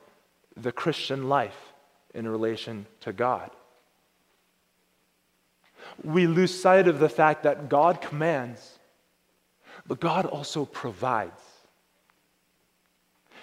the 0.55 0.71
Christian 0.71 1.27
life 1.27 1.73
in 2.13 2.25
relation 2.25 2.85
to 3.01 3.11
God. 3.11 3.51
We 6.01 6.25
lose 6.25 6.57
sight 6.57 6.87
of 6.87 6.99
the 6.99 7.09
fact 7.09 7.43
that 7.43 7.67
God 7.67 7.99
commands, 7.99 8.79
but 9.85 9.99
God 9.99 10.25
also 10.25 10.63
provides. 10.63 11.43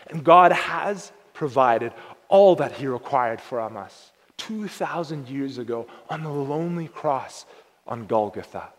And 0.06 0.24
God 0.24 0.52
has 0.52 1.12
provided 1.34 1.92
all 2.28 2.56
that 2.56 2.72
He 2.72 2.86
required 2.86 3.42
from 3.42 3.76
us 3.76 4.09
2,000 4.40 5.28
years 5.28 5.58
ago 5.58 5.86
on 6.08 6.22
the 6.22 6.30
lonely 6.30 6.88
cross 6.88 7.44
on 7.86 8.06
Golgotha. 8.06 8.70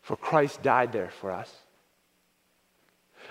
For 0.00 0.16
Christ 0.16 0.62
died 0.62 0.92
there 0.92 1.10
for 1.10 1.30
us. 1.30 1.54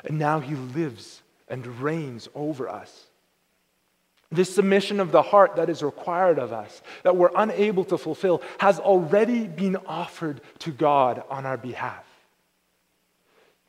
And 0.06 0.20
now 0.20 0.40
he 0.40 0.54
lives 0.54 1.24
and 1.50 1.66
reigns 1.82 2.30
over 2.36 2.70
us. 2.70 3.08
This 4.32 4.54
submission 4.54 5.00
of 5.00 5.12
the 5.12 5.24
heart 5.24 5.56
that 5.56 5.70
is 5.70 5.82
required 5.82 6.38
of 6.38 6.54
us, 6.54 6.84
that 7.02 7.16
we're 7.16 7.32
unable 7.36 7.86
to 7.86 7.98
fulfill, 7.98 8.44
has 8.60 8.80
already 8.80 9.48
been 9.48 9.78
offered 9.88 10.42
to 10.60 10.72
God 10.72 11.24
on 11.30 11.48
our 11.48 11.58
behalf. 11.58 12.04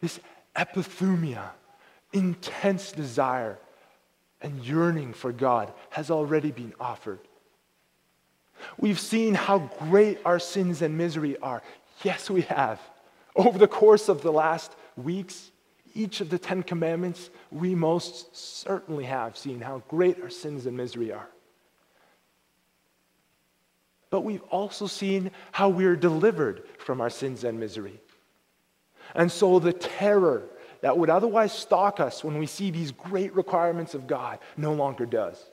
This 0.02 0.20
epithumia, 0.54 1.50
intense 2.12 2.92
desire 2.92 3.58
and 4.42 4.62
yearning 4.64 5.14
for 5.14 5.32
God, 5.32 5.72
has 5.90 6.10
already 6.10 6.50
been 6.50 6.74
offered. 6.78 7.20
We've 8.78 9.00
seen 9.00 9.34
how 9.34 9.70
great 9.78 10.20
our 10.24 10.38
sins 10.38 10.82
and 10.82 10.96
misery 10.96 11.36
are. 11.38 11.62
Yes, 12.02 12.30
we 12.30 12.42
have. 12.42 12.80
Over 13.36 13.58
the 13.58 13.68
course 13.68 14.08
of 14.08 14.22
the 14.22 14.32
last 14.32 14.74
weeks, 14.96 15.50
each 15.94 16.20
of 16.20 16.30
the 16.30 16.38
Ten 16.38 16.62
Commandments, 16.62 17.30
we 17.50 17.74
most 17.74 18.36
certainly 18.36 19.04
have 19.04 19.36
seen 19.36 19.60
how 19.60 19.82
great 19.88 20.22
our 20.22 20.30
sins 20.30 20.66
and 20.66 20.76
misery 20.76 21.12
are. 21.12 21.28
But 24.10 24.20
we've 24.20 24.42
also 24.44 24.86
seen 24.86 25.30
how 25.52 25.68
we're 25.68 25.96
delivered 25.96 26.62
from 26.78 27.00
our 27.00 27.10
sins 27.10 27.44
and 27.44 27.60
misery. 27.60 28.00
And 29.14 29.30
so 29.30 29.58
the 29.58 29.72
terror 29.72 30.44
that 30.80 30.96
would 30.96 31.10
otherwise 31.10 31.52
stalk 31.52 32.00
us 32.00 32.22
when 32.22 32.38
we 32.38 32.46
see 32.46 32.70
these 32.70 32.92
great 32.92 33.34
requirements 33.34 33.94
of 33.94 34.06
God 34.06 34.38
no 34.56 34.72
longer 34.72 35.06
does. 35.06 35.44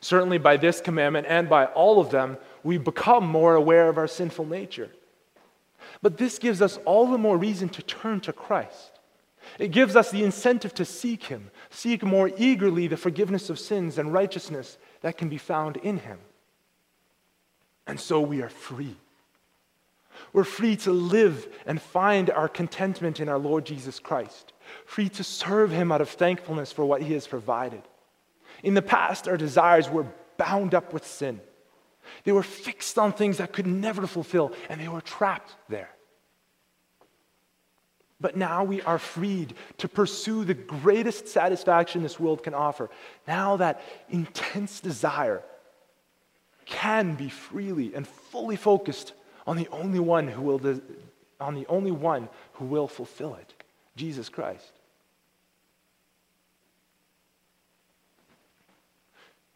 Certainly, 0.00 0.38
by 0.38 0.56
this 0.56 0.80
commandment 0.80 1.26
and 1.28 1.48
by 1.48 1.66
all 1.66 2.00
of 2.00 2.10
them, 2.10 2.38
we 2.62 2.78
become 2.78 3.26
more 3.26 3.54
aware 3.54 3.88
of 3.88 3.98
our 3.98 4.06
sinful 4.06 4.46
nature. 4.46 4.90
But 6.02 6.16
this 6.16 6.38
gives 6.38 6.62
us 6.62 6.78
all 6.84 7.06
the 7.06 7.18
more 7.18 7.36
reason 7.36 7.68
to 7.70 7.82
turn 7.82 8.20
to 8.20 8.32
Christ. 8.32 8.98
It 9.58 9.72
gives 9.72 9.96
us 9.96 10.10
the 10.10 10.24
incentive 10.24 10.74
to 10.74 10.84
seek 10.84 11.24
Him, 11.24 11.50
seek 11.70 12.02
more 12.02 12.30
eagerly 12.36 12.86
the 12.86 12.96
forgiveness 12.96 13.50
of 13.50 13.58
sins 13.58 13.98
and 13.98 14.12
righteousness 14.12 14.78
that 15.00 15.18
can 15.18 15.28
be 15.28 15.38
found 15.38 15.76
in 15.78 15.98
Him. 15.98 16.18
And 17.86 17.98
so 17.98 18.20
we 18.20 18.42
are 18.42 18.48
free. 18.48 18.96
We're 20.32 20.44
free 20.44 20.76
to 20.76 20.92
live 20.92 21.48
and 21.66 21.80
find 21.80 22.30
our 22.30 22.48
contentment 22.48 23.20
in 23.20 23.28
our 23.28 23.38
Lord 23.38 23.64
Jesus 23.64 23.98
Christ, 23.98 24.52
free 24.84 25.08
to 25.10 25.24
serve 25.24 25.70
Him 25.70 25.90
out 25.90 26.00
of 26.00 26.10
thankfulness 26.10 26.72
for 26.72 26.84
what 26.84 27.02
He 27.02 27.14
has 27.14 27.26
provided 27.26 27.82
in 28.62 28.74
the 28.74 28.82
past, 28.82 29.28
our 29.28 29.36
desires 29.36 29.88
were 29.88 30.06
bound 30.36 30.74
up 30.74 30.92
with 30.92 31.06
sin. 31.06 31.40
They 32.24 32.32
were 32.32 32.42
fixed 32.42 32.98
on 32.98 33.12
things 33.12 33.38
that 33.38 33.52
could 33.52 33.66
never 33.66 34.06
fulfill, 34.06 34.52
and 34.68 34.80
they 34.80 34.88
were 34.88 35.00
trapped 35.00 35.54
there. 35.68 35.90
But 38.20 38.36
now 38.36 38.64
we 38.64 38.82
are 38.82 38.98
freed 38.98 39.54
to 39.78 39.88
pursue 39.88 40.44
the 40.44 40.54
greatest 40.54 41.28
satisfaction 41.28 42.02
this 42.02 42.20
world 42.20 42.42
can 42.42 42.52
offer. 42.52 42.90
Now 43.26 43.56
that 43.56 43.82
intense 44.10 44.80
desire 44.80 45.42
can 46.66 47.14
be 47.14 47.30
freely 47.30 47.94
and 47.94 48.06
fully 48.06 48.56
focused 48.56 49.14
on 49.46 49.56
the 49.56 49.68
only 49.68 50.00
one 50.00 50.28
who 50.28 50.42
will, 50.42 50.80
on 51.40 51.54
the 51.54 51.66
only 51.66 51.90
one 51.90 52.28
who 52.54 52.66
will 52.66 52.86
fulfill 52.86 53.34
it, 53.36 53.54
Jesus 53.96 54.28
Christ. 54.28 54.70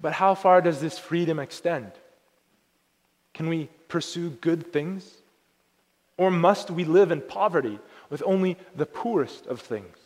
But 0.00 0.12
how 0.12 0.34
far 0.34 0.60
does 0.60 0.80
this 0.80 0.98
freedom 0.98 1.38
extend? 1.38 1.92
Can 3.32 3.48
we 3.48 3.68
pursue 3.88 4.30
good 4.30 4.72
things? 4.72 5.10
Or 6.16 6.30
must 6.30 6.70
we 6.70 6.84
live 6.84 7.10
in 7.10 7.20
poverty 7.20 7.78
with 8.10 8.22
only 8.24 8.56
the 8.76 8.86
poorest 8.86 9.46
of 9.46 9.60
things? 9.60 9.96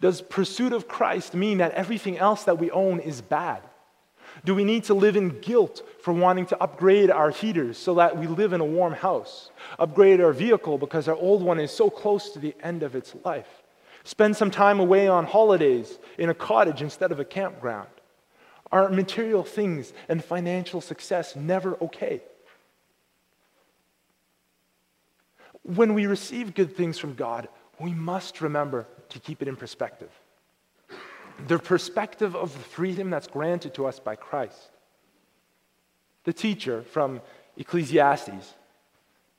Does 0.00 0.22
pursuit 0.22 0.72
of 0.72 0.88
Christ 0.88 1.34
mean 1.34 1.58
that 1.58 1.72
everything 1.72 2.18
else 2.18 2.44
that 2.44 2.58
we 2.58 2.70
own 2.70 3.00
is 3.00 3.20
bad? 3.20 3.62
Do 4.44 4.54
we 4.54 4.64
need 4.64 4.84
to 4.84 4.94
live 4.94 5.16
in 5.16 5.40
guilt 5.40 5.82
for 6.02 6.12
wanting 6.12 6.46
to 6.46 6.60
upgrade 6.60 7.10
our 7.10 7.30
heaters 7.30 7.78
so 7.78 7.94
that 7.94 8.16
we 8.16 8.26
live 8.26 8.52
in 8.52 8.60
a 8.60 8.64
warm 8.64 8.94
house? 8.94 9.50
Upgrade 9.78 10.20
our 10.20 10.32
vehicle 10.32 10.78
because 10.78 11.06
our 11.06 11.14
old 11.14 11.42
one 11.42 11.60
is 11.60 11.70
so 11.70 11.88
close 11.88 12.30
to 12.30 12.38
the 12.38 12.54
end 12.60 12.82
of 12.82 12.96
its 12.96 13.14
life? 13.24 13.62
Spend 14.02 14.36
some 14.36 14.50
time 14.50 14.80
away 14.80 15.06
on 15.06 15.24
holidays 15.24 15.98
in 16.18 16.30
a 16.30 16.34
cottage 16.34 16.82
instead 16.82 17.12
of 17.12 17.20
a 17.20 17.24
campground? 17.24 17.88
Are 18.72 18.88
material 18.88 19.44
things 19.44 19.92
and 20.08 20.24
financial 20.24 20.80
success 20.80 21.36
never 21.36 21.76
okay? 21.82 22.22
When 25.62 25.94
we 25.94 26.06
receive 26.06 26.54
good 26.54 26.76
things 26.76 26.98
from 26.98 27.14
God, 27.14 27.48
we 27.80 27.92
must 27.92 28.40
remember 28.40 28.86
to 29.10 29.18
keep 29.18 29.42
it 29.42 29.48
in 29.48 29.56
perspective. 29.56 30.10
The 31.46 31.58
perspective 31.58 32.36
of 32.36 32.52
the 32.52 32.58
freedom 32.58 33.10
that's 33.10 33.26
granted 33.26 33.74
to 33.74 33.86
us 33.86 33.98
by 33.98 34.14
Christ. 34.14 34.70
The 36.24 36.32
teacher 36.32 36.82
from 36.82 37.20
Ecclesiastes, 37.56 38.54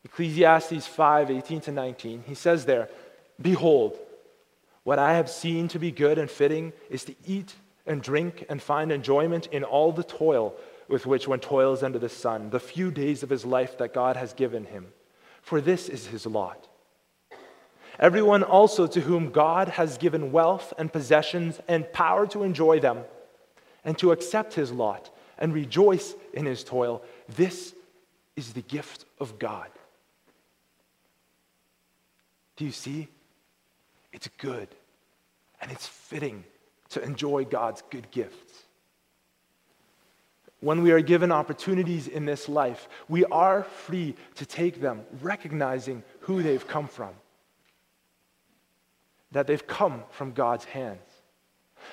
Ecclesiastes 0.04 0.88
5 0.88 1.32
18 1.32 1.62
to 1.62 1.72
19, 1.72 2.24
he 2.28 2.36
says 2.36 2.66
there, 2.66 2.90
Behold, 3.42 3.98
what 4.84 5.00
I 5.00 5.14
have 5.14 5.30
seen 5.30 5.68
to 5.70 5.80
be 5.80 5.92
good 5.92 6.18
and 6.18 6.30
fitting 6.30 6.74
is 6.90 7.04
to 7.06 7.16
eat 7.26 7.54
and 7.86 8.02
drink 8.02 8.46
and 8.50 8.62
find 8.62 8.92
enjoyment 8.92 9.48
in 9.48 9.64
all 9.64 9.92
the 9.92 10.04
toil 10.04 10.56
with 10.88 11.06
which 11.06 11.28
one 11.28 11.40
toils 11.40 11.84
under 11.84 12.00
the 12.00 12.10
sun, 12.10 12.50
the 12.50 12.60
few 12.60 12.92
days 12.92 13.24
of 13.24 13.30
his 13.30 13.46
life 13.46 13.78
that 13.78 13.94
God 13.94 14.16
has 14.16 14.34
given 14.34 14.66
him. 14.66 14.88
For 15.42 15.62
this 15.62 15.90
is 15.90 16.08
his 16.08 16.26
lot. 16.26 16.68
Everyone 18.00 18.44
also 18.44 18.88
to 18.88 19.02
whom 19.02 19.32
God 19.32 19.70
has 19.70 19.98
given 19.98 20.32
wealth 20.32 20.74
and 20.78 20.92
possessions 20.92 21.60
and 21.68 21.92
power 21.94 22.28
to 22.28 22.44
enjoy 22.44 22.80
them, 22.80 23.00
and 23.86 23.98
to 24.00 24.12
accept 24.12 24.56
his 24.56 24.72
lot 24.72 25.12
and 25.38 25.54
rejoice 25.54 26.16
in 26.34 26.46
his 26.46 26.64
toil, 26.64 27.04
this 27.36 27.74
is 28.36 28.54
the 28.54 28.62
gift 28.62 29.06
of 29.20 29.38
God. 29.40 29.70
Do 32.58 32.66
you 32.66 32.72
see? 32.72 33.08
It's 34.12 34.30
good 34.38 34.70
and 35.62 35.72
it's 35.72 35.88
fitting 35.88 36.44
to 36.90 37.02
enjoy 37.02 37.46
God's 37.46 37.84
good 37.90 38.10
gifts. 38.12 38.64
When 40.62 40.82
we 40.82 40.92
are 40.92 41.02
given 41.02 41.32
opportunities 41.32 42.08
in 42.08 42.26
this 42.26 42.50
life, 42.50 42.88
we 43.08 43.26
are 43.26 43.64
free 43.64 44.16
to 44.36 44.46
take 44.46 44.82
them, 44.82 45.02
recognizing 45.22 46.04
who 46.22 46.42
they've 46.42 46.68
come 46.68 46.88
from. 46.88 47.14
That 49.32 49.48
they've 49.48 49.68
come 49.68 50.04
from 50.12 50.32
God's 50.32 50.66
hands. 50.66 51.02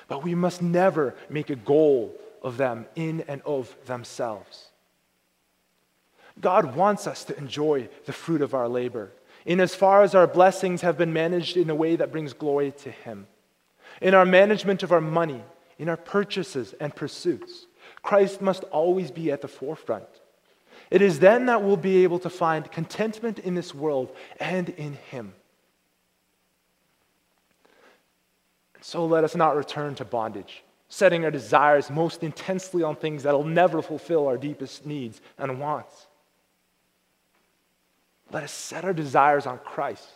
But 0.07 0.23
we 0.23 0.33
must 0.33 0.61
never 0.61 1.15
make 1.29 1.49
a 1.49 1.55
goal 1.55 2.15
of 2.41 2.57
them 2.57 2.85
in 2.95 3.21
and 3.27 3.41
of 3.43 3.75
themselves. 3.85 4.69
God 6.39 6.75
wants 6.75 7.05
us 7.05 7.23
to 7.25 7.37
enjoy 7.37 7.89
the 8.05 8.13
fruit 8.13 8.41
of 8.41 8.53
our 8.53 8.67
labor, 8.67 9.11
in 9.45 9.59
as 9.59 9.75
far 9.75 10.01
as 10.01 10.15
our 10.15 10.25
blessings 10.25 10.81
have 10.81 10.97
been 10.97 11.13
managed 11.13 11.57
in 11.57 11.69
a 11.69 11.75
way 11.75 11.95
that 11.95 12.11
brings 12.11 12.33
glory 12.33 12.71
to 12.79 12.89
Him. 12.89 13.27
In 14.01 14.13
our 14.13 14.25
management 14.25 14.83
of 14.83 14.91
our 14.91 15.01
money, 15.01 15.43
in 15.77 15.89
our 15.89 15.97
purchases 15.97 16.73
and 16.79 16.95
pursuits, 16.95 17.67
Christ 18.01 18.41
must 18.41 18.63
always 18.65 19.11
be 19.11 19.31
at 19.31 19.41
the 19.41 19.47
forefront. 19.47 20.07
It 20.91 21.01
is 21.01 21.19
then 21.19 21.47
that 21.47 21.63
we'll 21.63 21.77
be 21.77 22.03
able 22.03 22.19
to 22.19 22.29
find 22.29 22.71
contentment 22.71 23.39
in 23.39 23.55
this 23.55 23.73
world 23.73 24.15
and 24.39 24.69
in 24.69 24.93
Him. 24.93 25.33
So 28.81 29.05
let 29.05 29.23
us 29.23 29.35
not 29.35 29.55
return 29.55 29.95
to 29.95 30.05
bondage, 30.05 30.63
setting 30.89 31.23
our 31.23 31.31
desires 31.31 31.89
most 31.89 32.21
intensely 32.21 32.83
on 32.83 32.97
things 32.97 33.23
that 33.23 33.33
will 33.33 33.45
never 33.45 33.81
fulfill 33.81 34.27
our 34.27 34.37
deepest 34.37 34.85
needs 34.85 35.21
and 35.37 35.59
wants. 35.59 36.07
Let 38.31 38.43
us 38.43 38.51
set 38.51 38.83
our 38.83 38.93
desires 38.93 39.45
on 39.45 39.59
Christ. 39.59 40.09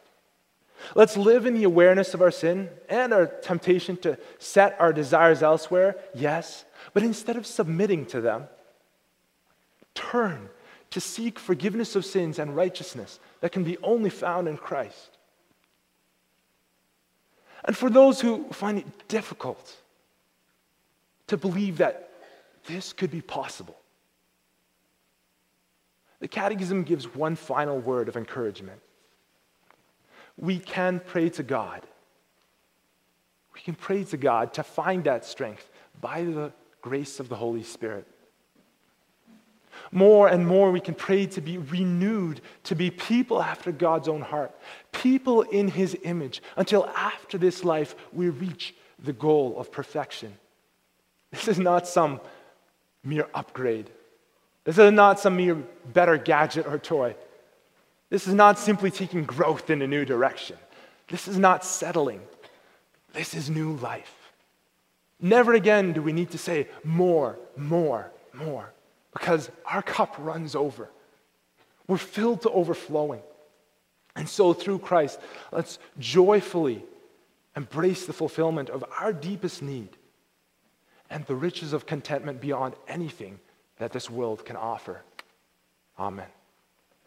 Let's 0.95 1.17
live 1.17 1.45
in 1.45 1.53
the 1.53 1.63
awareness 1.63 2.13
of 2.13 2.21
our 2.21 2.31
sin 2.31 2.69
and 2.89 3.13
our 3.13 3.25
temptation 3.27 3.97
to 3.97 4.17
set 4.39 4.75
our 4.79 4.93
desires 4.93 5.43
elsewhere, 5.43 5.97
yes, 6.13 6.65
but 6.93 7.03
instead 7.03 7.35
of 7.35 7.45
submitting 7.45 8.05
to 8.07 8.21
them, 8.21 8.47
turn 9.95 10.49
to 10.91 11.01
seek 11.01 11.39
forgiveness 11.39 11.95
of 11.95 12.05
sins 12.05 12.39
and 12.39 12.55
righteousness 12.55 13.19
that 13.41 13.51
can 13.51 13.63
be 13.63 13.77
only 13.79 14.09
found 14.09 14.47
in 14.47 14.57
Christ. 14.57 15.17
And 17.65 17.75
for 17.75 17.89
those 17.89 18.21
who 18.21 18.45
find 18.51 18.77
it 18.77 19.07
difficult 19.07 19.75
to 21.27 21.37
believe 21.37 21.79
that 21.79 22.11
this 22.65 22.93
could 22.93 23.11
be 23.11 23.21
possible, 23.21 23.77
the 26.19 26.27
Catechism 26.27 26.83
gives 26.83 27.13
one 27.13 27.35
final 27.35 27.79
word 27.79 28.07
of 28.07 28.15
encouragement. 28.15 28.81
We 30.37 30.59
can 30.59 30.99
pray 30.99 31.29
to 31.31 31.43
God. 31.43 31.81
We 33.53 33.59
can 33.61 33.75
pray 33.75 34.03
to 34.05 34.17
God 34.17 34.53
to 34.53 34.63
find 34.63 35.03
that 35.05 35.25
strength 35.25 35.69
by 35.99 36.23
the 36.23 36.53
grace 36.81 37.19
of 37.19 37.27
the 37.27 37.35
Holy 37.35 37.63
Spirit. 37.63 38.07
More 39.91 40.27
and 40.27 40.45
more, 40.45 40.71
we 40.71 40.79
can 40.79 40.95
pray 40.95 41.25
to 41.27 41.41
be 41.41 41.57
renewed, 41.57 42.41
to 42.63 42.75
be 42.75 42.91
people 42.91 43.41
after 43.41 43.71
God's 43.71 44.07
own 44.07 44.21
heart, 44.21 44.51
people 44.91 45.41
in 45.43 45.67
His 45.67 45.97
image, 46.03 46.41
until 46.55 46.87
after 46.95 47.37
this 47.37 47.63
life 47.63 47.95
we 48.11 48.29
reach 48.29 48.75
the 49.03 49.13
goal 49.13 49.55
of 49.57 49.71
perfection. 49.71 50.33
This 51.31 51.47
is 51.47 51.59
not 51.59 51.87
some 51.87 52.21
mere 53.03 53.27
upgrade. 53.33 53.89
This 54.63 54.77
is 54.77 54.91
not 54.91 55.19
some 55.19 55.37
mere 55.37 55.55
better 55.93 56.17
gadget 56.17 56.67
or 56.67 56.77
toy. 56.77 57.15
This 58.09 58.27
is 58.27 58.33
not 58.33 58.57
simply 58.57 58.91
taking 58.91 59.23
growth 59.23 59.69
in 59.69 59.81
a 59.81 59.87
new 59.87 60.05
direction. 60.05 60.57
This 61.09 61.27
is 61.27 61.37
not 61.37 61.65
settling. 61.65 62.21
This 63.13 63.33
is 63.33 63.49
new 63.49 63.73
life. 63.73 64.13
Never 65.19 65.53
again 65.53 65.93
do 65.93 66.01
we 66.01 66.13
need 66.13 66.31
to 66.31 66.37
say 66.37 66.67
more, 66.83 67.37
more, 67.55 68.11
more, 68.33 68.71
because 69.11 69.49
our 69.65 69.81
cup 69.81 70.15
runs 70.19 70.55
over. 70.55 70.89
We're 71.87 71.97
filled 71.97 72.43
to 72.43 72.49
overflowing. 72.51 73.21
And 74.15 74.27
so, 74.27 74.53
through 74.53 74.79
Christ, 74.79 75.19
let's 75.51 75.79
joyfully 75.99 76.83
embrace 77.55 78.05
the 78.05 78.13
fulfillment 78.13 78.69
of 78.69 78.83
our 78.99 79.13
deepest 79.13 79.61
need 79.61 79.89
and 81.09 81.25
the 81.25 81.35
riches 81.35 81.73
of 81.73 81.85
contentment 81.85 82.41
beyond 82.41 82.75
anything 82.87 83.39
that 83.77 83.91
this 83.91 84.09
world 84.09 84.45
can 84.45 84.55
offer. 84.55 85.01
Amen. 85.97 86.27